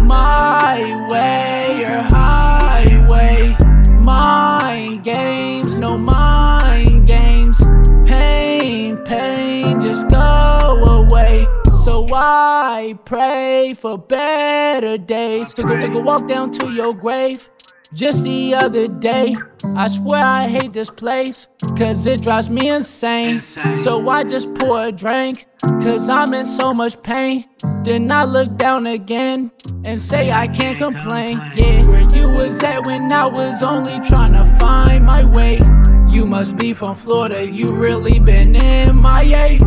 My 0.07 1.07
way 1.11 1.83
or 1.87 2.01
highway. 2.09 3.55
Mind 3.99 5.03
games, 5.03 5.75
no 5.75 5.97
mind 5.97 7.07
games. 7.07 7.61
Pain, 8.09 8.97
pain, 9.05 9.79
just 9.81 10.09
go 10.09 10.83
away. 10.85 11.47
So 11.83 12.07
I 12.13 12.97
pray 13.05 13.73
for 13.73 13.97
better 13.97 14.97
days. 14.97 15.53
Took 15.53 15.65
a, 15.65 15.81
took 15.81 15.93
a 15.95 15.99
walk 15.99 16.27
down 16.27 16.51
to 16.51 16.69
your 16.71 16.93
grave. 16.93 17.49
Just 17.93 18.25
the 18.25 18.53
other 18.53 18.83
day, 18.85 19.33
I 19.77 19.87
swear 19.87 20.21
I 20.21 20.47
hate 20.47 20.73
this 20.73 20.89
place, 20.89 21.47
cause 21.77 22.05
it 22.05 22.21
drives 22.21 22.49
me 22.49 22.69
insane. 22.69 23.39
So 23.39 24.05
I 24.09 24.23
just 24.23 24.53
pour 24.55 24.81
a 24.81 24.91
drink, 24.91 25.45
cause 25.61 26.09
I'm 26.09 26.33
in 26.33 26.45
so 26.45 26.73
much 26.73 27.01
pain. 27.01 27.45
Then 27.87 28.11
I 28.11 28.25
look 28.25 28.57
down 28.57 28.85
again 28.85 29.49
and 29.85 29.97
say 29.97 30.29
I 30.29 30.49
can't 30.49 30.77
complain. 30.77 31.37
Yeah, 31.55 31.87
where 31.87 32.01
you 32.01 32.27
was 32.37 32.61
at 32.61 32.85
when 32.85 33.09
I 33.13 33.23
was 33.29 33.63
only 33.63 33.97
trying 34.01 34.33
to 34.33 34.43
find 34.59 35.05
my 35.05 35.23
way. 35.23 35.57
You 36.11 36.25
must 36.25 36.57
be 36.57 36.73
from 36.73 36.97
Florida, 36.97 37.49
you 37.49 37.73
really 37.73 38.19
been 38.25 38.57
in 38.57 39.01
MIA. 39.01 39.57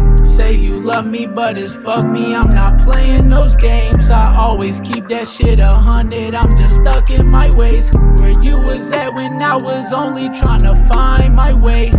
Say 0.40 0.56
you 0.56 0.80
love 0.80 1.04
me, 1.04 1.26
but 1.26 1.60
it's 1.60 1.74
fuck 1.74 2.08
me. 2.08 2.34
I'm 2.34 2.48
not 2.54 2.82
playing 2.82 3.28
those 3.28 3.54
games. 3.56 4.08
I 4.08 4.34
always 4.36 4.80
keep 4.80 5.06
that 5.08 5.28
shit 5.28 5.60
a 5.60 5.74
hundred. 5.74 6.34
I'm 6.34 6.58
just 6.58 6.76
stuck 6.76 7.10
in 7.10 7.26
my 7.26 7.46
ways. 7.56 7.90
Where 8.18 8.30
you 8.30 8.56
was 8.56 8.90
at 8.92 9.12
when 9.16 9.42
I 9.42 9.54
was 9.56 9.92
only 10.02 10.30
trying 10.30 10.62
to 10.62 10.74
find 10.90 11.36
my 11.36 11.52
way. 11.52 11.90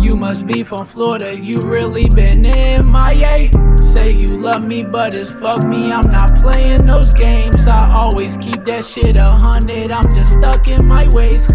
You 0.00 0.16
must 0.16 0.46
be 0.46 0.62
from 0.62 0.86
Florida, 0.86 1.38
you 1.38 1.58
really 1.62 2.08
been 2.14 2.46
in 2.46 2.90
MIA. 2.90 3.52
Say 3.84 4.12
you 4.16 4.28
love 4.28 4.62
me, 4.62 4.82
but 4.82 5.12
it's 5.12 5.30
fuck 5.30 5.62
me. 5.66 5.92
I'm 5.92 6.08
not 6.10 6.40
playing 6.40 6.86
those 6.86 7.12
games. 7.12 7.66
I 7.66 7.92
always 7.92 8.38
keep 8.38 8.64
that 8.64 8.82
shit 8.82 9.16
a 9.16 9.30
hundred. 9.30 9.90
I'm 9.90 10.08
just 10.16 10.38
stuck 10.38 10.68
in 10.68 10.86
my 10.86 11.04
ways. 11.12 11.46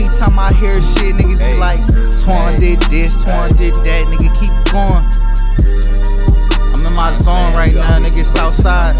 Every 0.00 0.16
time 0.18 0.38
I 0.38 0.50
hear 0.54 0.72
shit, 0.80 1.14
niggas 1.14 1.40
Hey. 1.40 1.52
be 1.54 1.60
like, 1.60 1.80
Twan 2.24 2.54
Hey. 2.54 2.58
did 2.76 2.82
this, 2.84 3.18
Twan 3.18 3.54
did 3.58 3.74
that, 3.74 4.06
nigga, 4.08 4.32
keep 4.40 4.52
going. 4.72 5.04
I'm 6.74 6.86
in 6.86 6.92
my 6.94 7.12
zone 7.20 7.52
right 7.52 7.74
now, 7.74 7.98
nigga, 7.98 8.24
Southside. 8.24 8.96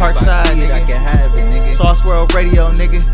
Parkside, 0.00 0.56
nigga. 0.56 0.72
I 0.72 0.80
can 0.80 0.98
have 1.00 1.34
it, 1.34 1.44
nigga. 1.44 1.76
Sauce 1.76 2.02
World 2.06 2.32
Radio, 2.34 2.72
nigga. 2.72 3.04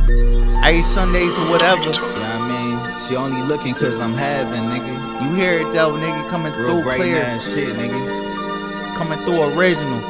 Every 0.64 0.82
Sundays 0.82 1.36
or 1.36 1.48
whatever. 1.50 1.82
You 1.82 1.90
know 1.90 1.98
what 1.98 2.22
I 2.22 2.48
mean? 2.48 3.08
She 3.08 3.16
only 3.16 3.42
looking 3.42 3.74
cause 3.74 4.00
I'm 4.00 4.14
having, 4.14 4.62
nigga. 4.70 5.22
You 5.24 5.34
hear 5.34 5.58
it 5.58 5.72
though, 5.72 5.90
nigga, 5.94 6.28
coming 6.30 6.52
Real 6.52 6.80
through 6.80 6.88
right 6.88 7.00
clear, 7.00 7.22
and 7.24 7.42
shit, 7.42 7.74
nigga. 7.74 8.96
coming 8.96 9.18
through 9.24 9.58
original. 9.58 10.00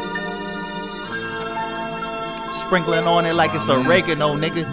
Sprinkling 2.67 3.07
on 3.07 3.25
it 3.25 3.33
like 3.35 3.53
it's 3.55 3.69
oregano, 3.71 4.37
nigga. 4.37 4.65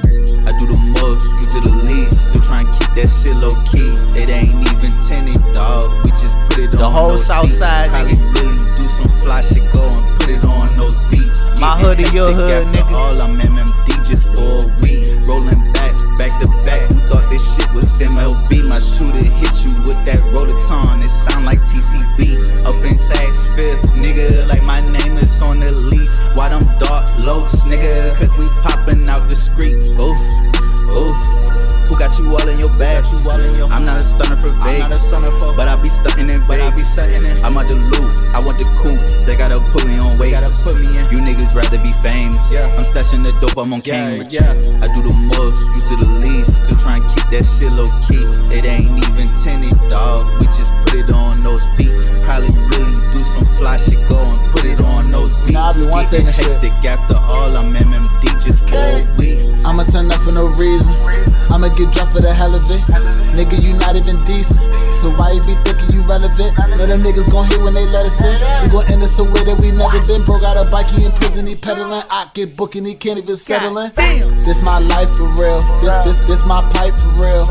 I 0.45 0.51
do 0.59 0.67
the 0.67 0.86
dog. 1.07 1.21
You 1.39 1.45
to 1.51 1.59
the 1.61 1.75
least, 1.83 2.29
still 2.29 2.41
trying 2.41 2.65
to 2.65 2.71
keep 2.73 2.91
that 2.95 3.09
shit 3.09 3.35
low 3.35 3.55
key. 3.63 3.95
It 4.19 4.29
ain't 4.29 4.59
even 4.71 4.91
tenant, 5.07 5.41
dog. 5.53 5.87
We 6.03 6.11
just 6.11 6.37
put 6.49 6.59
it 6.59 6.71
the 6.71 6.83
on. 6.83 6.83
The 6.83 6.89
whole 6.89 7.17
south 7.17 7.47
feet. 7.47 7.57
side, 7.57 7.89
probably 7.89 8.17
really 8.35 8.57
do 8.75 8.83
some 8.83 9.09
fly 9.23 9.41
shit. 9.41 9.63
Go 9.71 9.83
and 9.83 10.19
put 10.19 10.29
it 10.29 10.43
on 10.43 10.67
those 10.75 10.99
beats. 11.09 11.39
My 11.59 11.77
hood 11.79 11.99
or 11.99 12.09
your 12.13 12.31
hood, 12.31 12.67
nigga. 12.73 12.91
All 12.91 13.21
I'm 13.21 13.37
MMD 13.37 14.05
just 14.05 14.27
for 14.35 14.65
a 14.65 14.79
week. 14.81 15.07
Rolling 15.27 15.59
backs, 15.73 16.03
back 16.17 16.33
to 16.41 16.47
back. 16.65 16.81
Who 16.91 16.99
thought 17.09 17.29
this 17.29 17.43
shit 17.55 17.71
was 17.73 17.87
MLB? 17.99 18.67
My 18.67 18.79
shooter 18.79 19.23
hit 19.23 19.55
you 19.63 19.73
with 19.83 19.99
that 20.05 20.19
rotaton. 20.33 21.03
It 21.03 21.09
sound 21.09 21.45
like 21.45 21.59
TCB. 21.61 22.65
Up 22.65 22.75
in 22.83 22.95
Saks 22.99 23.43
Fifth, 23.55 23.91
nigga. 23.95 24.47
Like 24.47 24.63
my 24.63 24.81
name 24.91 25.17
is 25.17 25.41
on 25.41 25.59
the 25.59 25.71
lease. 25.73 26.19
Why 26.35 26.49
them 26.49 26.65
dark 26.79 27.07
loads, 27.17 27.65
nigga? 27.65 28.15
Cause 28.15 28.35
we 28.37 28.45
popping 28.61 29.07
out 29.09 29.27
the 29.27 29.35
street. 29.35 29.87
Ooh. 29.99 30.66
Oh, 30.87 31.13
who 31.89 31.97
got 31.97 32.17
you 32.19 32.29
all 32.35 32.47
in 32.47 32.59
your 32.59 32.69
bag. 32.77 33.05
You 33.11 33.19
all 33.29 33.39
in 33.39 33.53
your. 33.55 33.67
I'm 33.69 33.85
not 33.85 33.97
a 33.97 34.01
stunner 34.01 34.35
for 34.35 34.51
Vegas. 34.63 34.81
I'm 34.81 34.89
not 34.89 34.91
a 34.91 34.99
stunner 34.99 35.31
for. 35.39 35.53
But 35.55 35.67
I 35.67 35.75
be 35.81 35.89
stunting 35.89 36.29
in 36.29 36.41
Vegas. 36.47 36.61
I 36.61 36.75
be 36.75 36.83
stunting 36.83 37.25
in. 37.25 37.45
I'm 37.45 37.57
out 37.57 37.67
the 37.67 37.75
loot. 37.75 38.11
I 38.35 38.43
want 38.43 38.57
the 38.59 38.65
coupe. 38.77 38.99
They 39.25 39.35
gotta 39.37 39.59
put 39.71 39.87
me 39.87 39.97
on 39.99 40.17
weight. 40.17 40.31
Gotta 40.31 40.51
put 40.63 40.79
me 40.79 40.87
in. 40.87 41.03
You 41.09 41.19
niggas 41.23 41.55
rather 41.55 41.77
be 41.79 41.91
famous. 42.05 42.37
Yeah. 42.51 42.67
I'm 42.77 42.85
stashing 42.85 43.23
the 43.23 43.31
dope. 43.39 43.57
I'm 43.57 43.73
on 43.73 43.81
Cambridge. 43.81 44.33
Yeah. 44.33 44.51
I 44.83 44.87
do 44.93 45.01
the 45.01 45.13
most. 45.33 45.61
You 45.75 45.81
do 45.89 45.95
the 46.05 46.11
least. 46.19 46.63
Still 46.67 46.77
trying 46.77 47.01
to 47.01 47.07
keep 47.15 47.25
that 47.31 47.45
shit 47.47 47.71
low 47.71 47.87
key. 48.07 48.25
It 48.53 48.65
ain't 48.65 48.91
even 49.07 49.27
tinted, 49.39 49.77
dog. 49.89 50.27
We 50.39 50.45
just 50.57 50.71
put 50.85 50.95
it 50.99 51.09
on 51.11 51.41
those 51.43 51.63
feet. 51.79 51.91
Probably 52.27 52.51
really 52.75 52.95
do 53.15 53.19
some 53.19 53.45
fly 53.57 53.77
shit. 53.77 53.97
Go 54.09 54.19
and 54.19 54.37
put 54.51 54.65
it 54.65 54.79
on 54.81 55.09
those 55.11 55.35
beats. 55.47 55.53
Nah, 55.53 55.71
I 55.71 55.73
be 55.73 55.83
one 55.87 56.03
Getting 56.05 56.27
taking 56.27 56.33
shit. 56.35 56.51
hectic 56.61 56.73
after 56.85 57.15
all. 57.15 57.55
I'm 57.57 57.73
MMD 57.73 58.23
just 58.43 58.67
for 58.67 58.75
a 58.75 59.03
week. 59.17 59.43
I'ma 59.65 59.83
turn 59.83 60.11
up 60.11 60.19
for 60.21 60.31
no 60.31 60.47
reason. 60.59 60.66
I'ma 60.67 61.69
get 61.69 61.93
drunk 61.95 62.11
for 62.11 62.19
the 62.19 62.33
hell 62.33 62.53
of 62.53 62.67
it. 62.67 62.83
Nigga, 63.33 63.55
you 63.63 63.73
not 63.79 63.95
even 63.95 64.19
decent. 64.25 64.59
So 64.97 65.13
why 65.15 65.31
you 65.31 65.41
be 65.41 65.53
thinking 65.63 65.93
you 65.93 66.01
relevant? 66.03 66.57
Know 66.75 66.85
them 66.89 67.01
niggas 67.05 67.29
gon' 67.31 67.45
hit 67.47 67.61
when 67.61 67.73
they 67.73 67.85
let 67.85 68.05
us 68.05 68.19
in. 68.19 68.35
We 68.65 68.69
gon' 68.73 68.85
end 68.91 69.01
us 69.03 69.15
somewhere 69.15 69.45
that 69.45 69.61
we 69.61 69.71
never 69.71 70.01
been. 70.03 70.25
Broke 70.25 70.43
out 70.43 70.57
a 70.57 70.69
bike, 70.69 70.89
he 70.89 71.05
in 71.05 71.11
prison, 71.13 71.47
he 71.47 71.55
peddling. 71.55 72.01
I 72.09 72.27
get 72.33 72.57
booking, 72.57 72.83
he 72.85 72.95
can't 72.95 73.17
even 73.17 73.37
settle 73.37 73.77
in. 73.77 73.93
This 74.43 74.61
my 74.61 74.79
life 74.79 75.15
for 75.15 75.29
real. 75.37 75.61
This 75.81 75.93
this 76.03 76.17
this 76.27 76.41
my 76.45 76.61
pipe 76.73 76.97
for 76.97 77.13
real. 77.15 77.45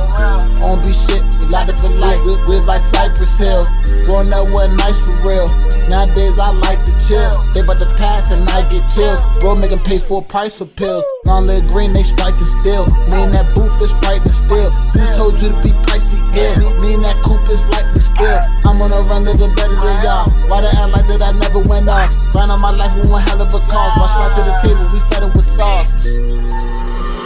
On 0.66 0.82
be 0.82 0.92
shit, 0.92 1.22
we 1.40 1.46
light 1.46 1.70
it 1.70 1.78
for 1.78 1.88
life. 1.88 2.20
We, 2.26 2.36
we 2.46 2.60
like 2.66 2.82
Cypress 2.82 3.38
Hill. 3.38 3.64
Growing 4.06 4.32
up 4.34 4.50
wasn't 4.50 4.76
nice 4.78 5.00
for 5.00 5.14
real. 5.24 5.48
Nowadays 5.88 6.38
I 6.38 6.50
like 6.50 6.84
to 6.84 6.92
chill. 6.98 7.32
They 7.54 7.60
about 7.60 7.78
to 7.80 7.86
pass 7.96 8.30
and 8.30 8.48
I 8.48 8.62
get 8.68 8.84
chills. 8.88 9.22
Bro, 9.40 9.56
make 9.56 9.70
make 9.70 9.78
'em 9.78 9.84
pay 9.84 9.98
full 9.98 10.22
price 10.22 10.54
for 10.58 10.66
pills. 10.66 11.04
Long 11.24 11.46
live 11.46 11.66
green, 11.68 11.92
they 11.92 12.02
striking 12.02 12.50
still. 12.60 12.86
Me 13.10 13.22
and 13.24 13.34
that 13.34 13.54
booth 13.54 13.80
is 13.82 13.92
frightening 14.02 14.32
still. 14.32 14.70
Who 14.94 15.04
told 15.14 15.40
you 15.40 15.48
to 15.48 15.58
be 15.62 15.70
pricey 15.86 16.20
ill? 16.36 16.54
Me, 16.80 16.94
and 16.94 17.04
that 17.04 17.22
coupe 17.22 17.48
is 17.50 17.64
like 17.66 17.86
likely 17.86 18.00
still. 18.00 18.40
I'm 18.64 18.80
on 18.82 18.92
a 18.92 19.00
run 19.08 19.24
living 19.24 19.54
better 19.54 19.76
than 19.76 20.04
y'all. 20.04 20.30
Why 20.48 20.60
they 20.60 20.68
act 20.68 20.92
like 20.92 21.06
that 21.08 21.22
I 21.22 21.32
never 21.32 21.60
went 21.68 21.88
off? 21.88 22.14
Grind 22.32 22.50
on 22.50 22.60
my 22.60 22.70
life 22.70 22.94
with 22.96 23.10
one 23.10 23.22
hell 23.22 23.40
of 23.40 23.54
a 23.54 23.58
cause. 23.58 23.94
Brought 23.94 24.10
spots 24.10 24.34
to 24.36 24.42
the 24.42 24.56
table, 24.62 24.86
we 24.92 25.00
fed 25.10 25.22
'em 25.22 25.32
with 25.32 25.44
sauce. 25.44 25.92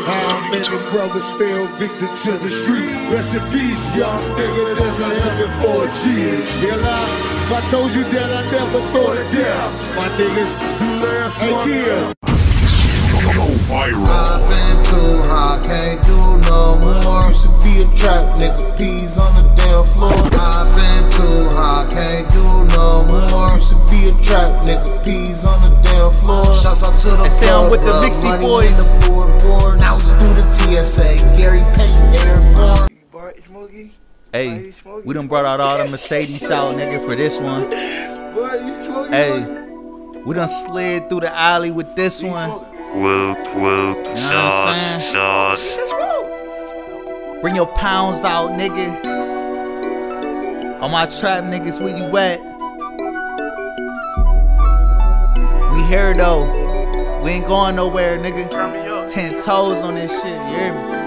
How 0.07 0.51
many 0.51 0.65
brothers 0.91 1.31
fell 1.33 1.67
victim 1.77 2.09
to 2.09 2.33
the 2.39 2.51
street? 2.51 2.91
Rest 3.13 3.35
in 3.35 3.43
peace, 3.53 3.97
young 3.97 4.23
nigga. 4.37 4.79
That's 4.79 4.99
a 4.99 5.09
heaven 5.21 5.51
for 5.61 5.85
a 5.85 5.89
G. 6.01 6.05
Real 6.65 6.79
life, 6.81 7.53
I 7.53 7.61
told 7.71 7.93
you 7.95 8.05
that 8.05 8.31
I 8.31 8.51
never 8.51 8.81
thought 8.93 9.17
it 9.17 9.29
down. 9.37 9.69
My 9.97 10.09
niggas, 10.17 10.53
you 10.81 10.91
last 11.05 11.37
one. 11.41 11.69
Hey, 11.69 12.13
Go 13.35 13.47
viral. 13.69 14.07
I've 14.09 14.49
been 14.49 14.77
too 14.89 15.29
high, 15.29 15.61
can't 15.63 16.03
do 16.03 16.19
no 16.49 16.79
more. 16.83 17.23
Used 17.29 17.45
to 17.45 17.51
be 17.63 17.85
a 17.85 17.97
trap 17.97 18.23
nigga, 18.41 18.79
peas 18.79 19.19
on 19.19 19.31
the 19.37 19.45
damn 19.57 19.85
floor. 19.85 20.11
I've 20.41 20.75
been 20.75 21.05
too 21.13 21.49
high, 21.55 21.87
can't 21.91 22.29
do 22.29 22.45
no 22.75 23.05
more. 23.13 23.51
Used 23.55 23.71
to 23.71 23.77
be 23.91 24.09
a 24.09 24.23
trap 24.23 24.49
nigga, 24.67 25.05
peas 25.05 25.45
on 25.45 25.61
the 25.63 25.71
damn 25.71 25.80
floor. 26.31 26.55
Shouts 26.55 26.83
out 26.83 26.99
to 27.01 27.09
the 27.09 27.23
And 27.25 27.33
say 27.33 27.49
I'm 27.51 27.61
club, 27.61 27.71
with 27.71 27.83
the 27.83 27.89
bruh, 27.89 28.03
Mixie 28.05 28.41
boys. 28.41 28.67
in 28.67 28.77
the 28.77 28.89
floorboard. 29.01 29.79
Now 29.81 29.97
we 29.97 30.03
through 30.19 30.35
the 30.35 30.53
TSA, 30.53 31.17
Gary 31.37 31.61
Payton, 31.77 32.15
airborne. 32.15 32.89
Boy, 33.11 33.33
Smokey. 33.47 33.93
Hey, 34.33 34.73
we 35.05 35.15
done 35.15 35.27
brought 35.27 35.45
out 35.45 35.61
all 35.61 35.79
the 35.79 35.91
Mercedes 35.91 36.45
out, 36.51 36.75
nigga, 36.79 37.05
for 37.05 37.15
this 37.17 37.41
one. 37.41 37.65
Boy, 38.35 38.55
you 38.65 38.85
smoking? 38.85 39.13
Hey, 39.13 39.41
we 40.25 40.35
done 40.35 40.49
slid 40.49 41.09
through 41.09 41.21
the 41.21 41.35
alley 41.35 41.71
with 41.71 41.95
this 41.97 42.23
one. 42.23 42.51
Whoop 42.51 43.39
whoop 43.55 43.97
You 43.99 44.31
know 44.31 44.45
what 44.47 44.69
I'm 44.69 44.99
sauce 45.01 45.13
sauce. 45.13 45.79
Bring 47.41 47.55
your 47.57 47.69
pounds 47.69 48.23
out, 48.23 48.51
nigga. 48.51 49.19
All 50.81 50.89
my 50.89 51.07
trap 51.07 51.45
niggas, 51.45 51.83
where 51.83 51.97
you 51.97 52.05
at? 52.17 52.50
Here 55.91 56.15
though. 56.15 56.45
We 57.25 57.31
ain't 57.33 57.47
going 57.49 57.75
nowhere, 57.75 58.17
nigga. 58.17 58.49
Ten 59.13 59.33
toes 59.33 59.83
on 59.83 59.97
this 59.97 60.13
shit, 60.23 60.33
you 60.33 60.57
hear 60.57 60.73
me? 60.73 61.00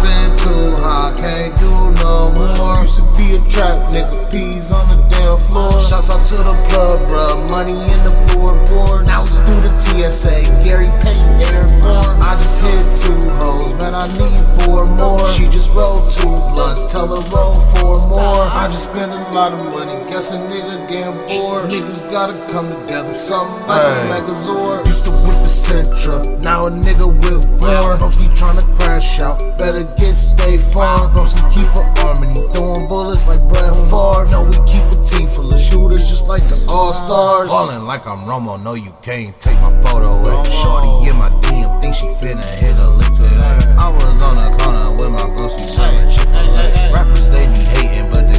Been 0.00 0.30
too 0.40 0.72
high, 0.80 1.12
can't 1.16 1.54
do 1.56 1.92
no 2.00 2.32
more. 2.38 2.78
Used 2.80 2.96
to 2.96 3.04
be 3.16 3.36
a 3.36 3.40
trap 3.50 3.76
nigga, 3.92 4.30
peas 4.32 4.72
on 4.72 4.88
the 4.88 4.98
damn 5.10 5.38
floor. 5.50 5.72
Shouts 5.80 6.10
out 6.10 6.24
to 6.28 6.36
the 6.36 6.56
plug, 6.70 6.98
bruh, 7.08 7.50
money 7.50 7.76
in 7.76 8.00
the 8.06 8.14
floorboard. 8.26 9.06
Now 9.06 9.22
we 9.22 9.42
through 9.44 9.62
the 9.62 9.72
TSA, 9.78 10.42
Gary 10.64 10.88
Payton, 11.02 11.42
airborne. 11.52 12.22
I 12.22 12.34
just 12.40 12.62
hit 12.62 12.82
two 12.96 13.20
hoes, 13.38 13.74
man, 13.80 13.94
I 13.94 14.06
need 14.16 14.42
four 14.62 14.86
more. 14.86 15.26
She 15.28 15.44
just 15.50 15.70
rolled 15.74 16.10
two 16.10 16.30
blunts, 16.54 16.90
tell 16.90 17.08
her 17.08 17.22
roll 17.30 17.54
four 17.76 17.98
more. 18.08 18.46
I 18.48 18.68
just 18.70 18.90
spent 18.90 19.12
a 19.12 19.20
lot 19.32 19.52
of 19.52 19.58
money, 19.72 19.92
guess 20.10 20.32
a 20.32 20.38
nigga 20.38 20.88
getting 20.88 21.14
bored. 21.26 21.70
Niggas 21.70 22.00
gotta 22.10 22.34
come 22.52 22.70
together, 22.70 23.12
something 23.12 23.66
like 23.68 23.82
a 23.82 24.22
Megazord. 24.22 24.86
Used 24.86 25.04
to 25.04 25.10
whip 25.10 25.38
the 25.42 25.52
Sentra, 25.52 26.21
now 26.62 26.68
a 26.68 26.80
nigga 26.80 27.06
with 27.06 27.44
four. 27.60 27.98
Broski 27.98 28.28
tryna 28.36 28.62
crash 28.76 29.20
out, 29.20 29.58
better 29.58 29.84
get 29.96 30.14
State 30.14 30.60
Farm. 30.60 31.12
Broski 31.14 31.42
keep 31.54 31.66
her 31.74 31.86
armony, 32.02 32.36
throwing 32.52 32.86
bullets 32.88 33.26
like 33.26 33.40
Brett 33.48 33.72
mm. 33.72 33.90
Favre. 33.90 34.30
No, 34.30 34.44
we 34.44 34.56
keep 34.70 34.84
a 34.92 35.04
team 35.04 35.28
full 35.28 35.52
of 35.52 35.60
shooters, 35.60 36.08
just 36.08 36.26
like 36.26 36.42
the 36.42 36.64
All 36.68 36.92
Stars. 36.92 37.48
Ballin' 37.48 37.86
like 37.86 38.06
I'm 38.06 38.24
Romo, 38.26 38.62
no, 38.62 38.74
you 38.74 38.94
can't 39.02 39.38
take 39.40 39.58
my 39.62 39.72
photo 39.82 40.18
away. 40.18 40.50
Shorty 40.50 41.10
in 41.10 41.16
my 41.16 41.30
DM, 41.42 41.80
think 41.82 41.94
she 41.94 42.06
finna 42.20 42.44
hit 42.44 42.76
a 42.78 42.88
lick 42.90 43.12
today. 43.16 43.58
I 43.78 43.88
was 43.90 44.22
on 44.22 44.36
the 44.36 44.50
corner 44.62 44.90
with 44.92 45.12
my 45.12 45.26
broski 45.36 45.66
serving 45.66 46.10
Chick-fil-A. 46.10 46.92
Rappers, 46.92 47.28
they 47.30 47.46
be 47.46 47.62
hating, 47.74 48.10
but 48.10 48.31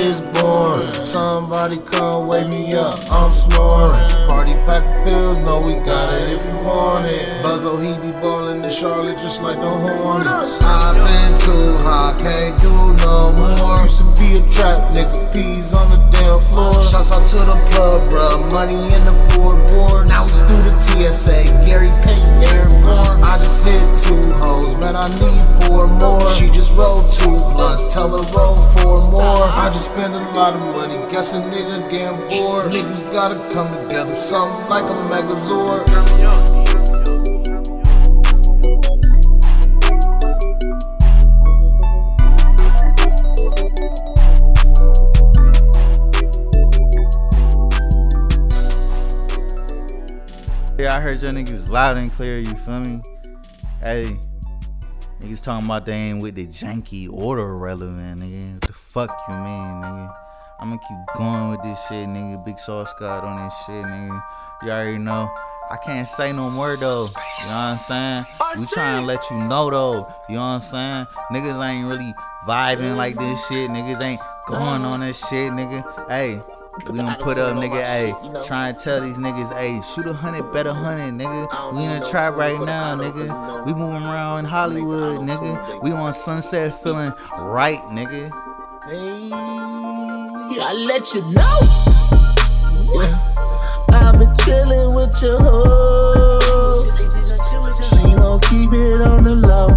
It's 0.00 0.20
boring. 0.20 0.94
Somebody 1.02 1.78
come 1.78 2.28
wake 2.28 2.48
me 2.50 2.72
up. 2.72 2.94
I'm 3.10 3.32
snoring. 3.32 4.08
Party 4.28 4.52
pack 4.64 5.04
pills, 5.04 5.40
no, 5.40 5.60
we 5.60 5.74
got 5.84 6.14
it 6.14 6.30
if 6.30 6.44
you 6.46 6.54
want 6.62 7.06
it. 7.06 7.26
Buzzo, 7.42 7.74
he 7.82 7.90
be 8.00 8.12
ballin' 8.20 8.64
in 8.64 8.70
Charlotte 8.70 9.18
just 9.18 9.42
like 9.42 9.58
the 9.58 9.68
Hornets. 9.68 10.62
I've 10.62 10.94
been 11.02 11.38
too 11.40 11.76
high, 11.82 12.14
can't 12.16 12.56
do 12.60 12.70
no 13.02 13.32
more. 13.42 13.76
Used 13.82 13.98
to 13.98 14.04
be 14.14 14.34
a 14.38 14.50
trap 14.52 14.78
nigga, 14.94 15.34
peas 15.34 15.74
on 15.74 15.90
the 15.90 16.07
Shouts 16.98 17.12
out 17.12 17.28
to 17.28 17.36
the 17.46 17.70
plug, 17.70 18.10
bruh, 18.10 18.50
money 18.50 18.74
in 18.74 19.04
the 19.04 19.14
floorboard. 19.30 20.08
Now 20.08 20.24
we 20.24 20.32
through 20.48 20.64
the 20.66 20.74
TSA, 20.80 21.44
Gary 21.64 21.94
Payton, 22.02 22.42
airborne. 22.42 23.22
I 23.22 23.38
just 23.38 23.64
hit 23.64 23.86
two 24.02 24.18
hoes, 24.42 24.74
man, 24.82 24.96
I 24.96 25.06
need 25.06 25.62
four 25.62 25.86
more. 25.86 26.28
She 26.28 26.46
just 26.46 26.76
rolled 26.76 27.12
two 27.12 27.38
blunts, 27.54 27.94
tell 27.94 28.10
her 28.10 28.36
roll 28.36 28.56
four 28.74 29.12
more. 29.12 29.46
I 29.46 29.70
just 29.72 29.92
spent 29.92 30.12
a 30.12 30.18
lot 30.34 30.54
of 30.54 30.60
money, 30.74 30.96
guess 31.08 31.34
a 31.34 31.38
nigga 31.38 31.88
getting 31.88 32.18
bored. 32.28 32.72
Niggas 32.72 33.12
gotta 33.12 33.36
come 33.54 33.72
together, 33.76 34.12
something 34.12 34.68
like 34.68 34.82
a 34.82 34.96
Megazord. 35.06 35.86
I 50.86 51.00
heard 51.00 51.20
your 51.20 51.32
niggas 51.32 51.70
loud 51.70 51.96
and 51.96 52.12
clear, 52.12 52.38
you 52.38 52.54
feel 52.54 52.78
me? 52.78 53.00
Hey, 53.82 54.16
niggas 55.20 55.42
talking 55.42 55.66
about 55.66 55.84
they 55.84 55.92
ain't 55.92 56.22
with 56.22 56.36
the 56.36 56.46
janky 56.46 57.12
order 57.12 57.56
relevant, 57.56 58.20
nigga. 58.20 58.52
What 58.52 58.60
the 58.62 58.72
fuck 58.72 59.22
you 59.28 59.34
mean, 59.34 59.82
nigga? 59.82 60.14
I'ma 60.60 60.76
keep 60.76 61.16
going 61.16 61.50
with 61.50 61.62
this 61.62 61.84
shit, 61.88 62.06
nigga. 62.08 62.44
Big 62.44 62.60
sauce 62.60 62.90
Scott 62.90 63.24
on 63.24 63.44
this 63.44 63.54
shit, 63.66 63.84
nigga. 63.84 64.22
You 64.62 64.70
already 64.70 64.98
know. 64.98 65.28
I 65.70 65.76
can't 65.76 66.06
say 66.06 66.32
no 66.32 66.48
more 66.48 66.76
though. 66.76 67.06
You 67.40 67.48
know 67.48 67.54
what 67.54 67.76
I'm 67.76 67.76
saying? 67.76 68.24
We 68.58 68.66
trying 68.66 69.02
to 69.02 69.06
let 69.06 69.30
you 69.30 69.36
know 69.36 69.70
though. 69.70 70.14
You 70.28 70.36
know 70.36 70.40
what 70.40 70.46
I'm 70.46 70.60
saying? 70.60 71.06
Niggas 71.32 71.68
ain't 71.68 71.88
really 71.88 72.14
vibing 72.46 72.96
like 72.96 73.16
this 73.16 73.46
shit. 73.48 73.68
Niggas 73.68 74.00
ain't 74.00 74.20
going 74.46 74.82
on 74.82 75.00
this 75.00 75.18
shit, 75.28 75.52
nigga. 75.52 76.08
Hey, 76.08 76.40
we 76.86 76.98
gonna 76.98 77.16
put 77.20 77.38
up, 77.38 77.56
nigga. 77.56 77.82
Hey, 77.82 78.14
try 78.46 78.72
to 78.72 78.78
tell 78.78 79.00
these 79.00 79.18
niggas, 79.18 79.52
hey, 79.56 79.80
shoot 79.82 80.06
a 80.06 80.12
hundred, 80.12 80.52
bet 80.52 80.66
a 80.66 80.74
hundred, 80.74 81.14
nigga. 81.14 81.74
We 81.74 81.84
in 81.84 82.00
the 82.00 82.06
trap 82.08 82.34
right 82.34 82.58
now, 82.60 82.96
nigga. 82.96 83.66
We 83.66 83.72
moving 83.74 84.02
around 84.02 84.40
in 84.40 84.44
Hollywood, 84.44 85.20
nigga. 85.20 85.82
We 85.82 85.92
on 85.92 86.12
Sunset 86.12 86.80
feeling 86.82 87.12
right, 87.38 87.80
nigga. 87.90 88.30
Hey, 88.86 89.30
I 90.60 90.72
let 90.86 91.12
you 91.14 91.22
know. 91.32 91.58
Yeah. 92.94 93.34
I've 93.90 94.18
been 94.18 94.34
chilling 94.44 94.94
with 94.94 95.20
your 95.22 95.40
hoes. 95.40 96.90
She 97.88 98.14
gon' 98.14 98.40
keep 98.40 98.72
it 98.72 99.00
on 99.00 99.24
the 99.24 99.34
low. 99.34 99.68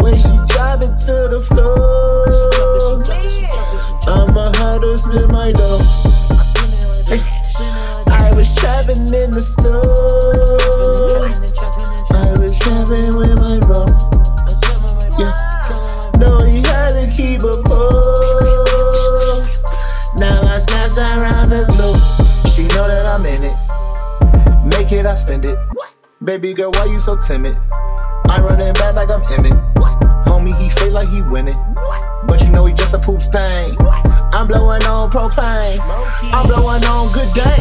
When 0.00 0.18
she 0.18 0.28
drop 0.48 0.82
it 0.82 0.98
to 1.06 1.28
the 1.30 1.40
floor, 1.46 3.02
I'm 4.06 4.36
a 4.36 4.50
to 4.80 4.98
spin 4.98 5.30
my 5.30 5.52
dough. 5.52 5.78
I 8.10 8.30
was 8.34 8.52
trapping 8.54 9.06
in 9.14 9.30
the 9.30 9.42
snow. 9.42 9.82
I 12.10 12.30
was 12.40 12.58
trapping 12.58 13.14
with 13.16 13.38
my 13.38 13.58
bro. 13.62 13.86
Yeah. 15.18 15.30
No, 16.18 16.38
he 16.44 16.62
had 16.66 16.98
to 16.98 17.06
keep 17.14 17.42
a 17.42 17.54
pole. 17.62 19.40
Now 20.18 20.40
I 20.50 20.58
snaps 20.58 20.98
around 20.98 21.50
the 21.50 21.64
globe. 21.70 22.00
She 22.52 22.62
know 22.74 22.88
that 22.88 23.06
I'm 23.06 23.24
in 23.26 23.44
it. 23.44 23.56
Make 24.76 24.92
it, 24.92 25.06
I 25.06 25.14
spend 25.14 25.44
it. 25.44 25.58
Baby 26.24 26.54
girl, 26.54 26.70
why 26.72 26.86
you 26.86 26.98
so 26.98 27.16
timid? 27.16 27.56
I 28.28 28.40
run 28.40 28.60
it 28.60 28.74
back 28.74 28.94
like 28.94 29.10
I'm 29.10 29.22
Emmett. 29.32 29.52
Homie, 30.26 30.56
he 30.56 30.70
fake 30.70 30.92
like 30.92 31.08
he 31.08 31.22
winning. 31.22 31.58
But 32.32 32.40
you 32.40 32.48
know 32.48 32.64
he 32.64 32.72
just 32.72 32.94
a 32.94 32.98
poop 32.98 33.20
stain. 33.20 33.76
I'm 34.32 34.48
blowing 34.48 34.80
on 34.88 35.10
propane. 35.12 35.76
I'm 36.32 36.48
blowing 36.48 36.80
on 36.88 37.12
good 37.12 37.28
gang. 37.36 37.60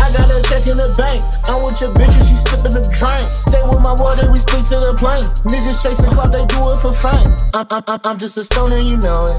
I 0.00 0.08
got 0.16 0.32
a 0.32 0.40
check 0.48 0.64
in 0.64 0.80
the 0.80 0.88
bank. 0.96 1.20
I'm 1.44 1.60
with 1.60 1.76
your 1.76 1.92
bitch 1.92 2.08
and 2.08 2.24
she 2.24 2.32
sipping 2.32 2.72
the 2.72 2.80
drink. 2.88 3.28
Stay 3.28 3.60
with 3.68 3.84
my 3.84 3.92
water, 3.92 4.24
we 4.32 4.40
stick 4.40 4.64
to 4.72 4.80
the 4.80 4.96
plane. 4.96 5.28
Niggas 5.44 5.84
chasing 5.84 6.08
clout, 6.08 6.32
they 6.32 6.40
do 6.48 6.56
it 6.72 6.80
for 6.80 6.96
fame. 6.96 7.36
I'm, 7.52 7.68
I'm, 7.68 7.84
I'm, 7.86 8.00
I'm 8.16 8.18
just 8.18 8.40
a 8.40 8.44
stoner, 8.48 8.80
you 8.80 8.96
know 8.96 9.28
it. 9.28 9.36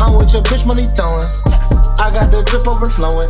I'm 0.00 0.16
with 0.16 0.32
your 0.32 0.40
bitch, 0.48 0.64
money 0.64 0.88
throwing. 0.96 1.28
I 2.00 2.08
got 2.08 2.32
the 2.32 2.40
drip 2.40 2.64
overflowing. 2.64 3.28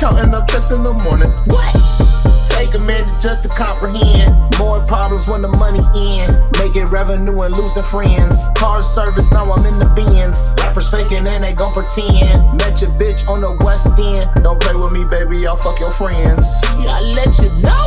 Counting 0.00 0.32
up 0.32 0.48
checks 0.48 0.72
in 0.72 0.80
the 0.80 0.96
morning. 1.04 1.28
What? 1.52 2.33
Take 2.54 2.74
a 2.74 2.78
minute 2.86 3.10
just 3.20 3.42
to 3.42 3.48
comprehend. 3.48 4.32
More 4.58 4.78
problems 4.86 5.26
when 5.26 5.42
the 5.42 5.48
money 5.58 5.82
in. 5.98 6.30
Making 6.58 6.86
revenue 6.90 7.42
and 7.42 7.56
losing 7.56 7.82
friends. 7.82 8.36
Car 8.54 8.82
service, 8.82 9.30
now 9.30 9.50
I'm 9.50 9.64
in 9.66 9.76
the 9.82 9.90
bins. 9.94 10.54
Rappers 10.62 10.90
faking 10.90 11.26
and 11.26 11.42
they 11.44 11.52
gon' 11.52 11.72
pretend. 11.74 12.56
Met 12.58 12.80
your 12.80 12.90
bitch 12.96 13.26
on 13.28 13.40
the 13.42 13.52
west 13.64 13.98
end. 13.98 14.30
Don't 14.42 14.60
play 14.62 14.74
with 14.74 14.92
me, 14.92 15.04
baby, 15.10 15.46
I'll 15.46 15.56
fuck 15.56 15.78
your 15.80 15.90
friends. 15.90 16.46
Yeah, 16.80 16.94
I 16.94 17.02
let 17.18 17.36
you 17.42 17.50
know. 17.58 17.84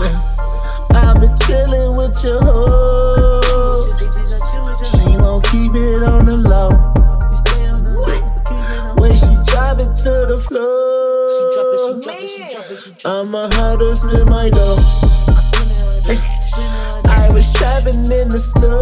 Yeah. 0.00 0.38
I've 0.90 1.20
been 1.20 1.36
chillin' 1.44 1.96
with 1.96 2.24
your 2.24 2.42
hoe. 2.42 3.84
She 4.88 5.16
won't 5.16 5.44
keep 5.44 5.74
it 5.74 6.02
on 6.02 6.26
the 6.26 6.36
low. 6.36 6.70
When 8.98 9.14
she 9.14 9.36
drop 9.46 9.78
it 9.78 9.96
to 10.04 10.26
the 10.26 10.38
floor. 10.48 11.07
I'm 11.90 13.34
a 13.34 13.48
how 13.54 13.76
to 13.76 13.96
spin 13.96 14.28
my 14.28 14.50
dough. 14.50 14.76
I 17.08 17.30
was 17.32 17.50
trapping 17.54 18.00
in 18.12 18.28
the 18.28 18.38
snow. 18.38 18.78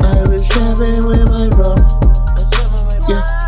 I 0.00 0.20
was 0.30 0.48
trapping 0.48 1.06
with 1.06 1.28
my 1.28 1.48
bro. 1.50 1.74
Yeah. 3.14 3.39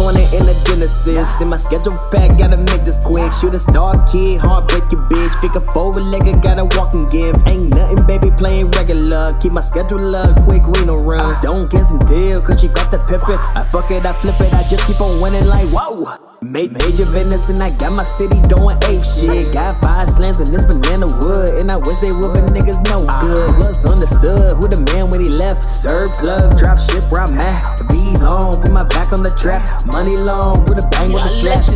On 0.00 0.16
it 0.16 0.32
in 0.32 0.46
the 0.46 0.54
Genesis. 0.66 1.40
In 1.40 1.48
my 1.48 1.56
schedule 1.56 1.98
pack, 2.10 2.38
gotta 2.38 2.56
make 2.56 2.84
this 2.84 2.98
quick. 3.04 3.32
Shoot 3.32 3.54
a 3.54 3.58
star 3.58 4.04
kid, 4.06 4.40
heartbreak 4.40 4.84
your 4.90 5.02
bitch. 5.02 5.40
Figure 5.40 5.60
forward 5.60 6.04
legged, 6.04 6.42
gotta 6.42 6.64
walk 6.76 6.94
and 6.94 7.10
give. 7.10 7.34
Ain't 7.46 7.70
nothing, 7.70 8.04
baby, 8.06 8.30
playing 8.30 8.70
regular. 8.72 9.36
Keep 9.40 9.52
my 9.52 9.60
schedule 9.60 10.14
up, 10.14 10.42
quick 10.44 10.62
Reno 10.66 10.96
run. 10.96 11.40
Don't 11.42 11.70
get 11.70 11.84
some 11.84 12.04
deal, 12.06 12.40
cause 12.42 12.60
she 12.60 12.68
got 12.68 12.90
the 12.90 12.98
pippin'. 12.98 13.38
I 13.54 13.64
fuck 13.64 13.90
it, 13.90 14.04
I 14.04 14.12
flip 14.12 14.40
it, 14.40 14.52
I 14.52 14.66
just 14.68 14.86
keep 14.86 15.00
on 15.00 15.20
winning 15.20 15.46
like 15.46 15.66
whoa. 15.68 16.35
Made 16.42 16.70
major 16.70 17.08
business 17.16 17.48
and 17.48 17.62
I 17.62 17.68
got 17.80 17.96
my 17.96 18.04
city 18.04 18.36
doing 18.44 18.76
ape 18.84 19.00
shit. 19.00 19.52
Got 19.56 19.72
five 19.80 20.04
slams 20.04 20.36
in 20.38 20.52
this 20.52 20.68
banana 20.68 21.08
wood, 21.24 21.60
and 21.60 21.72
I 21.72 21.80
wish 21.80 22.04
they 22.04 22.12
would, 22.12 22.36
but 22.36 22.44
niggas 22.52 22.84
no 22.92 23.00
good. 23.24 23.56
Was 23.56 23.80
understood 23.88 24.52
who 24.60 24.68
the 24.68 24.76
man 24.92 25.08
when 25.10 25.24
he 25.24 25.32
left. 25.32 25.64
Serve 25.64 26.12
plug, 26.20 26.52
drop 26.60 26.76
ship 26.76 27.08
where 27.08 27.24
I'm 27.24 27.32
at. 27.40 27.80
Be 27.88 28.20
home, 28.20 28.52
put 28.60 28.70
my 28.70 28.84
back 28.84 29.16
on 29.16 29.24
the 29.24 29.32
trap. 29.40 29.64
Money 29.88 30.16
long, 30.28 30.60
with 30.68 30.76
a 30.76 30.86
bang 30.92 31.08
with 31.08 31.24
a 31.24 31.32
slash. 31.32 31.72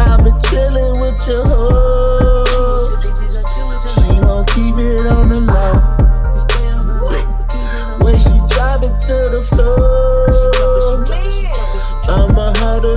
I've 0.00 0.24
been 0.24 0.40
chillin' 0.40 1.04
with 1.04 1.20
your 1.28 1.44
hoe. 1.44 2.96
She 3.92 4.24
won't 4.24 4.48
keep 4.56 4.72
it 4.80 5.04
on 5.06 5.28
the 5.28 5.40
low. 5.44 5.76
When 8.00 8.16
she 8.18 8.32
drop 8.48 8.80
it 8.80 8.94
to 9.04 9.28
the 9.36 9.44
floor, 9.52 10.03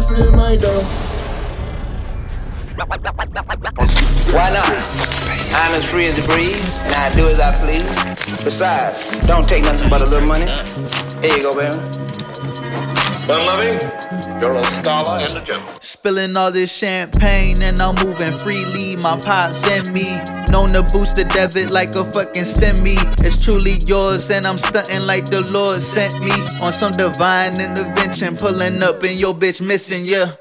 have 0.10 0.34
my 0.34 0.56
dough. 0.56 0.84
Why 4.34 4.50
not? 4.52 4.68
I'm 5.54 5.74
as 5.76 5.90
free 5.90 6.06
as 6.06 6.16
the 6.16 6.22
breeze, 6.28 6.76
and 6.78 6.96
I 6.96 7.12
do 7.14 7.28
as 7.28 7.40
I 7.40 7.52
please. 7.54 8.44
Besides, 8.44 9.06
don't 9.26 9.48
take 9.48 9.64
nothing 9.64 9.90
but 9.90 10.02
a 10.02 10.06
little 10.06 10.28
money. 10.28 10.46
Here 11.22 11.38
you 11.38 11.44
go, 11.44 11.52
baby. 11.56 11.74
Fun 13.26 13.46
loving, 13.46 13.80
you're 14.42 14.56
a 14.56 14.64
scholar 14.64 15.18
and 15.20 15.38
a 15.38 15.44
gentleman. 15.44 15.77
Spilling 15.98 16.38
all 16.38 16.52
this 16.52 16.72
champagne 16.72 17.64
and 17.64 17.82
I'm 17.82 17.96
moving 18.06 18.38
freely. 18.38 18.98
My 18.98 19.20
pops 19.20 19.68
and 19.68 19.92
me. 19.92 20.22
Known 20.52 20.70
to 20.74 20.84
boost 20.94 21.16
the 21.16 21.24
debit 21.24 21.72
like 21.72 21.96
a 21.96 22.06
fucking 22.06 22.44
STEMI. 22.44 23.26
It's 23.26 23.44
truly 23.44 23.78
yours 23.88 24.30
and 24.30 24.46
I'm 24.46 24.60
stunting 24.60 25.08
like 25.08 25.26
the 25.26 25.42
Lord 25.52 25.82
sent 25.82 26.14
me. 26.20 26.30
On 26.62 26.72
some 26.72 26.92
divine 26.92 27.60
intervention, 27.60 28.38
pulling 28.38 28.84
up 28.84 29.02
and 29.02 29.20
your 29.20 29.34
bitch 29.34 29.60
missing, 29.60 30.06
yeah. 30.06 30.36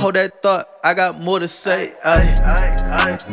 Hold 0.00 0.14
that 0.14 0.40
thought, 0.42 0.66
I 0.82 0.94
got 0.94 1.20
more 1.20 1.38
to 1.38 1.46
say. 1.46 1.92
Ay. 2.02 2.34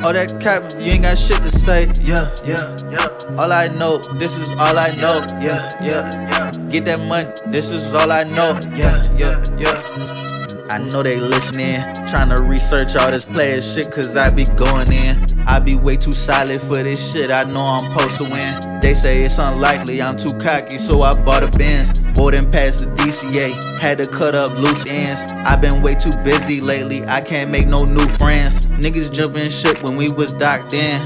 All 0.03 0.11
that 0.11 0.37
cap, 0.41 0.69
you 0.77 0.91
ain't 0.91 1.03
got 1.03 1.17
shit 1.17 1.41
to 1.43 1.49
say. 1.49 1.89
Yeah, 2.01 2.29
yeah, 2.43 2.75
yeah. 2.91 3.39
All 3.39 3.53
I 3.53 3.67
know, 3.79 3.99
this 4.19 4.35
is 4.35 4.49
all 4.49 4.77
I 4.77 4.89
know. 4.99 5.25
Yeah, 5.39 5.69
yeah, 5.81 6.11
yeah. 6.11 6.51
Get 6.69 6.83
that 6.85 6.99
money, 7.07 7.29
this 7.47 7.71
is 7.71 7.93
all 7.93 8.11
I 8.11 8.23
know. 8.23 8.59
Yeah, 8.75 9.01
yeah, 9.15 9.41
yeah. 9.57 10.38
I 10.71 10.77
know 10.77 11.01
they 11.01 11.15
listening, 11.15 11.75
trying 12.09 12.29
to 12.29 12.43
research 12.43 12.95
all 12.95 13.09
this 13.09 13.25
player 13.25 13.59
shit, 13.59 13.91
cause 13.91 14.15
I 14.15 14.29
be 14.29 14.45
going 14.55 14.91
in. 14.91 15.25
I 15.47 15.59
be 15.59 15.73
way 15.75 15.97
too 15.97 16.11
solid 16.11 16.61
for 16.61 16.83
this 16.83 17.11
shit, 17.11 17.31
I 17.31 17.43
know 17.43 17.61
I'm 17.61 17.91
supposed 17.91 18.19
to 18.19 18.29
win. 18.29 18.79
They 18.79 18.93
say 18.93 19.21
it's 19.21 19.39
unlikely, 19.39 19.99
I'm 19.99 20.15
too 20.15 20.37
cocky, 20.37 20.77
so 20.77 21.01
I 21.01 21.15
bought 21.23 21.41
a 21.41 21.47
Benz. 21.57 21.99
Boarding 22.13 22.51
past 22.51 22.81
the 22.81 22.85
DCA, 22.97 23.81
had 23.81 23.97
to 23.97 24.07
cut 24.07 24.35
up 24.35 24.51
loose 24.59 24.87
ends. 24.89 25.31
i 25.33 25.55
been 25.55 25.81
way 25.81 25.95
too 25.95 26.11
busy 26.23 26.61
lately, 26.61 27.03
I 27.05 27.21
can't 27.21 27.49
make 27.49 27.67
no 27.67 27.83
new 27.83 28.07
friends. 28.17 28.67
Niggas 28.67 29.11
jumping 29.11 29.49
shit 29.49 29.81
when 29.81 29.95
we 29.95 30.11
was 30.11 30.33
docked 30.33 30.73
in. 30.73 30.99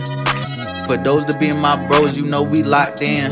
For 0.87 0.97
those 0.97 1.23
to 1.25 1.37
be 1.39 1.55
my 1.55 1.75
bros, 1.87 2.17
you 2.17 2.25
know 2.25 2.43
we 2.43 2.63
locked 2.63 3.01
in. 3.01 3.31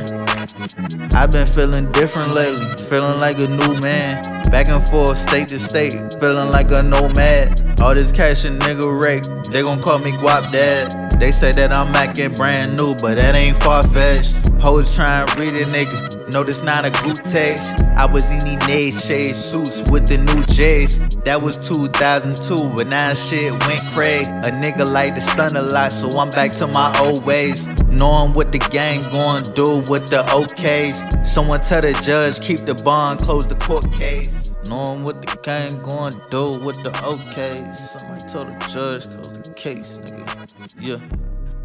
I've 1.14 1.32
been 1.32 1.48
feeling 1.48 1.92
different 1.92 2.34
lately, 2.34 2.66
feeling 2.88 3.20
like 3.20 3.40
a 3.42 3.48
new 3.48 3.80
man. 3.82 4.24
Back 4.52 4.70
and 4.70 4.86
forth, 4.86 5.18
state 5.18 5.48
to 5.50 5.60
state, 5.60 5.94
feeling 6.20 6.50
like 6.50 6.72
a 6.72 6.84
nomad. 6.84 7.82
All 7.82 7.94
this 7.96 8.12
cash 8.12 8.46
and 8.46 8.62
nigga 8.62 9.02
rake, 9.02 9.24
they 9.52 9.64
gon' 9.64 9.82
call 9.82 10.00
me 10.00 10.12
Guap 10.12 10.50
Dad. 10.52 11.20
They 11.20 11.32
say 11.32 11.52
that 11.54 11.76
I'm 11.76 11.94
acting 11.96 12.34
brand 12.34 12.78
new, 12.78 12.96
but 12.96 13.16
that 13.16 13.36
ain't 13.36 13.58
far 13.58 13.84
fetched. 13.84 14.51
Hoes 14.62 14.96
trying 14.96 15.26
to 15.26 15.40
read 15.40 15.54
a 15.54 15.66
nigga, 15.66 16.32
no, 16.32 16.44
this 16.44 16.62
not 16.62 16.86
a 16.86 16.92
good 17.04 17.16
taste. 17.26 17.82
I 17.98 18.06
was 18.06 18.30
in 18.30 18.38
these 18.40 18.68
nade 18.68 18.94
shade 18.94 19.36
suits 19.36 19.90
with 19.90 20.08
the 20.08 20.20
new 20.20 20.46
J's. 20.46 21.00
That 21.26 21.42
was 21.42 21.58
2002, 21.58 22.76
but 22.76 22.86
now 22.86 23.16
shit 23.16 23.52
went 23.66 23.88
cray. 23.88 24.20
A 24.20 24.52
nigga 24.52 24.88
like 24.88 25.16
to 25.16 25.22
stun 25.22 25.56
a 25.56 25.64
lot, 25.64 25.92
so 25.92 26.10
I'm 26.12 26.30
back 26.30 26.52
to 26.54 26.68
my 26.68 26.96
old 27.00 27.26
ways. 27.26 27.66
Knowing 27.88 28.36
what 28.36 28.52
the 28.52 28.60
gang 28.60 29.02
gon' 29.12 29.42
do 29.56 29.78
with 29.90 30.08
the 30.10 30.24
OKs. 30.30 31.26
Someone 31.26 31.62
tell 31.62 31.82
the 31.82 31.94
judge, 31.94 32.40
keep 32.40 32.60
the 32.60 32.76
bond, 32.76 33.20
close 33.20 33.48
the 33.48 33.56
court 33.56 33.92
case. 33.92 34.54
Knowing 34.70 35.04
what 35.04 35.24
the 35.26 35.40
gang 35.42 35.82
gon' 35.82 36.12
do 36.30 36.60
with 36.60 36.82
the 36.84 36.92
OKs. 37.02 37.78
Someone 37.98 38.20
tell 38.20 38.46
the 38.46 38.60
judge, 38.72 39.08
close 39.08 39.42
the 39.42 39.54
case, 39.56 39.98
nigga. 39.98 40.74
Yeah. 40.80 40.98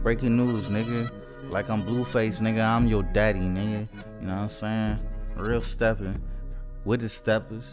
Breaking 0.02 0.38
news, 0.38 0.68
nigga. 0.68 1.10
Like 1.50 1.70
I'm 1.70 1.82
Blueface, 1.82 2.40
nigga. 2.40 2.64
I'm 2.64 2.86
your 2.86 3.02
daddy, 3.02 3.40
nigga. 3.40 3.88
You 4.20 4.26
know 4.26 4.34
what 4.34 4.42
I'm 4.42 4.48
saying? 4.48 4.98
Real 5.36 5.62
stepping 5.62 6.20
with 6.84 7.00
the 7.00 7.08
steppers. 7.08 7.64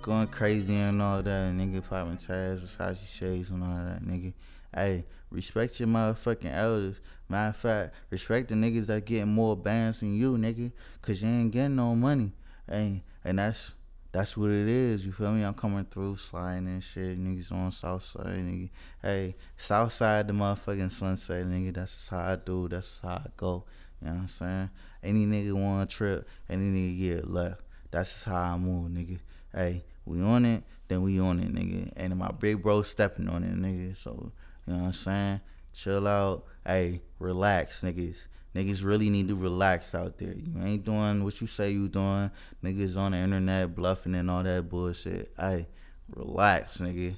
Going 0.00 0.28
crazy 0.28 0.76
and 0.76 1.02
all 1.02 1.22
that, 1.22 1.52
nigga. 1.52 1.86
Popping 1.86 2.16
tags, 2.16 2.62
Versace 2.62 3.06
shades 3.06 3.50
and 3.50 3.62
all 3.62 3.84
that, 3.84 4.02
nigga. 4.02 4.32
Hey, 4.74 5.04
respect 5.30 5.80
your 5.80 5.88
motherfucking 5.88 6.54
elders. 6.54 7.00
Matter 7.28 7.50
of 7.50 7.56
fact, 7.56 7.94
respect 8.10 8.48
the 8.48 8.54
niggas 8.54 8.86
that 8.86 9.04
getting 9.04 9.28
more 9.28 9.56
bands 9.56 10.00
than 10.00 10.16
you, 10.16 10.38
nigga. 10.38 10.72
Cause 11.02 11.22
you 11.22 11.28
ain't 11.28 11.50
getting 11.50 11.76
no 11.76 11.94
money. 11.94 12.32
Hey, 12.70 13.02
and 13.24 13.38
that's 13.38 13.74
that's 14.18 14.36
what 14.36 14.50
it 14.50 14.66
is. 14.66 15.06
You 15.06 15.12
feel 15.12 15.30
me? 15.30 15.44
I'm 15.44 15.54
coming 15.54 15.84
through 15.84 16.16
sliding 16.16 16.66
and 16.66 16.82
shit. 16.82 17.22
Niggas 17.22 17.52
on 17.52 17.70
Southside, 17.70 18.26
nigga. 18.26 18.68
Hey, 19.00 19.36
Southside 19.56 20.26
the 20.26 20.32
motherfucking 20.32 20.90
sunset, 20.90 21.46
nigga. 21.46 21.72
That's 21.72 22.08
how 22.08 22.32
I 22.32 22.34
do. 22.34 22.66
That's 22.66 22.98
how 23.00 23.10
I 23.10 23.26
go. 23.36 23.64
You 24.02 24.08
know 24.08 24.14
what 24.14 24.20
I'm 24.22 24.26
saying? 24.28 24.70
Any 25.04 25.24
nigga 25.24 25.52
want 25.52 25.88
a 25.88 25.94
trip, 25.94 26.28
any 26.50 26.64
nigga 26.64 26.98
get 26.98 27.30
left. 27.30 27.60
That's 27.92 28.10
just 28.10 28.24
how 28.24 28.54
I 28.54 28.56
move, 28.56 28.90
nigga. 28.90 29.20
Hey, 29.54 29.84
we 30.04 30.20
on 30.20 30.44
it, 30.44 30.64
then 30.88 31.02
we 31.02 31.20
on 31.20 31.38
it, 31.38 31.54
nigga. 31.54 31.92
And 31.94 32.16
my 32.16 32.32
big 32.32 32.60
bro 32.60 32.82
stepping 32.82 33.28
on 33.28 33.44
it, 33.44 33.54
nigga. 33.54 33.96
So, 33.96 34.32
you 34.66 34.72
know 34.72 34.80
what 34.80 34.86
I'm 34.86 34.92
saying? 34.94 35.40
Chill 35.72 36.08
out. 36.08 36.44
Hey, 36.66 37.02
relax, 37.20 37.82
niggas. 37.82 38.26
Niggas 38.54 38.84
really 38.84 39.10
need 39.10 39.28
to 39.28 39.34
relax 39.34 39.94
out 39.94 40.18
there. 40.18 40.34
You 40.34 40.62
ain't 40.62 40.84
doing 40.84 41.22
what 41.22 41.40
you 41.40 41.46
say 41.46 41.70
you 41.70 41.88
doing. 41.88 42.30
Niggas 42.64 42.96
on 42.96 43.12
the 43.12 43.18
internet 43.18 43.74
bluffing 43.74 44.14
and 44.14 44.30
all 44.30 44.42
that 44.42 44.68
bullshit. 44.68 45.32
Hey, 45.38 45.66
relax, 46.14 46.78
nigga. 46.78 47.16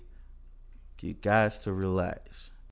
You 1.00 1.14
guys 1.14 1.58
to 1.60 1.72
relax. 1.72 2.50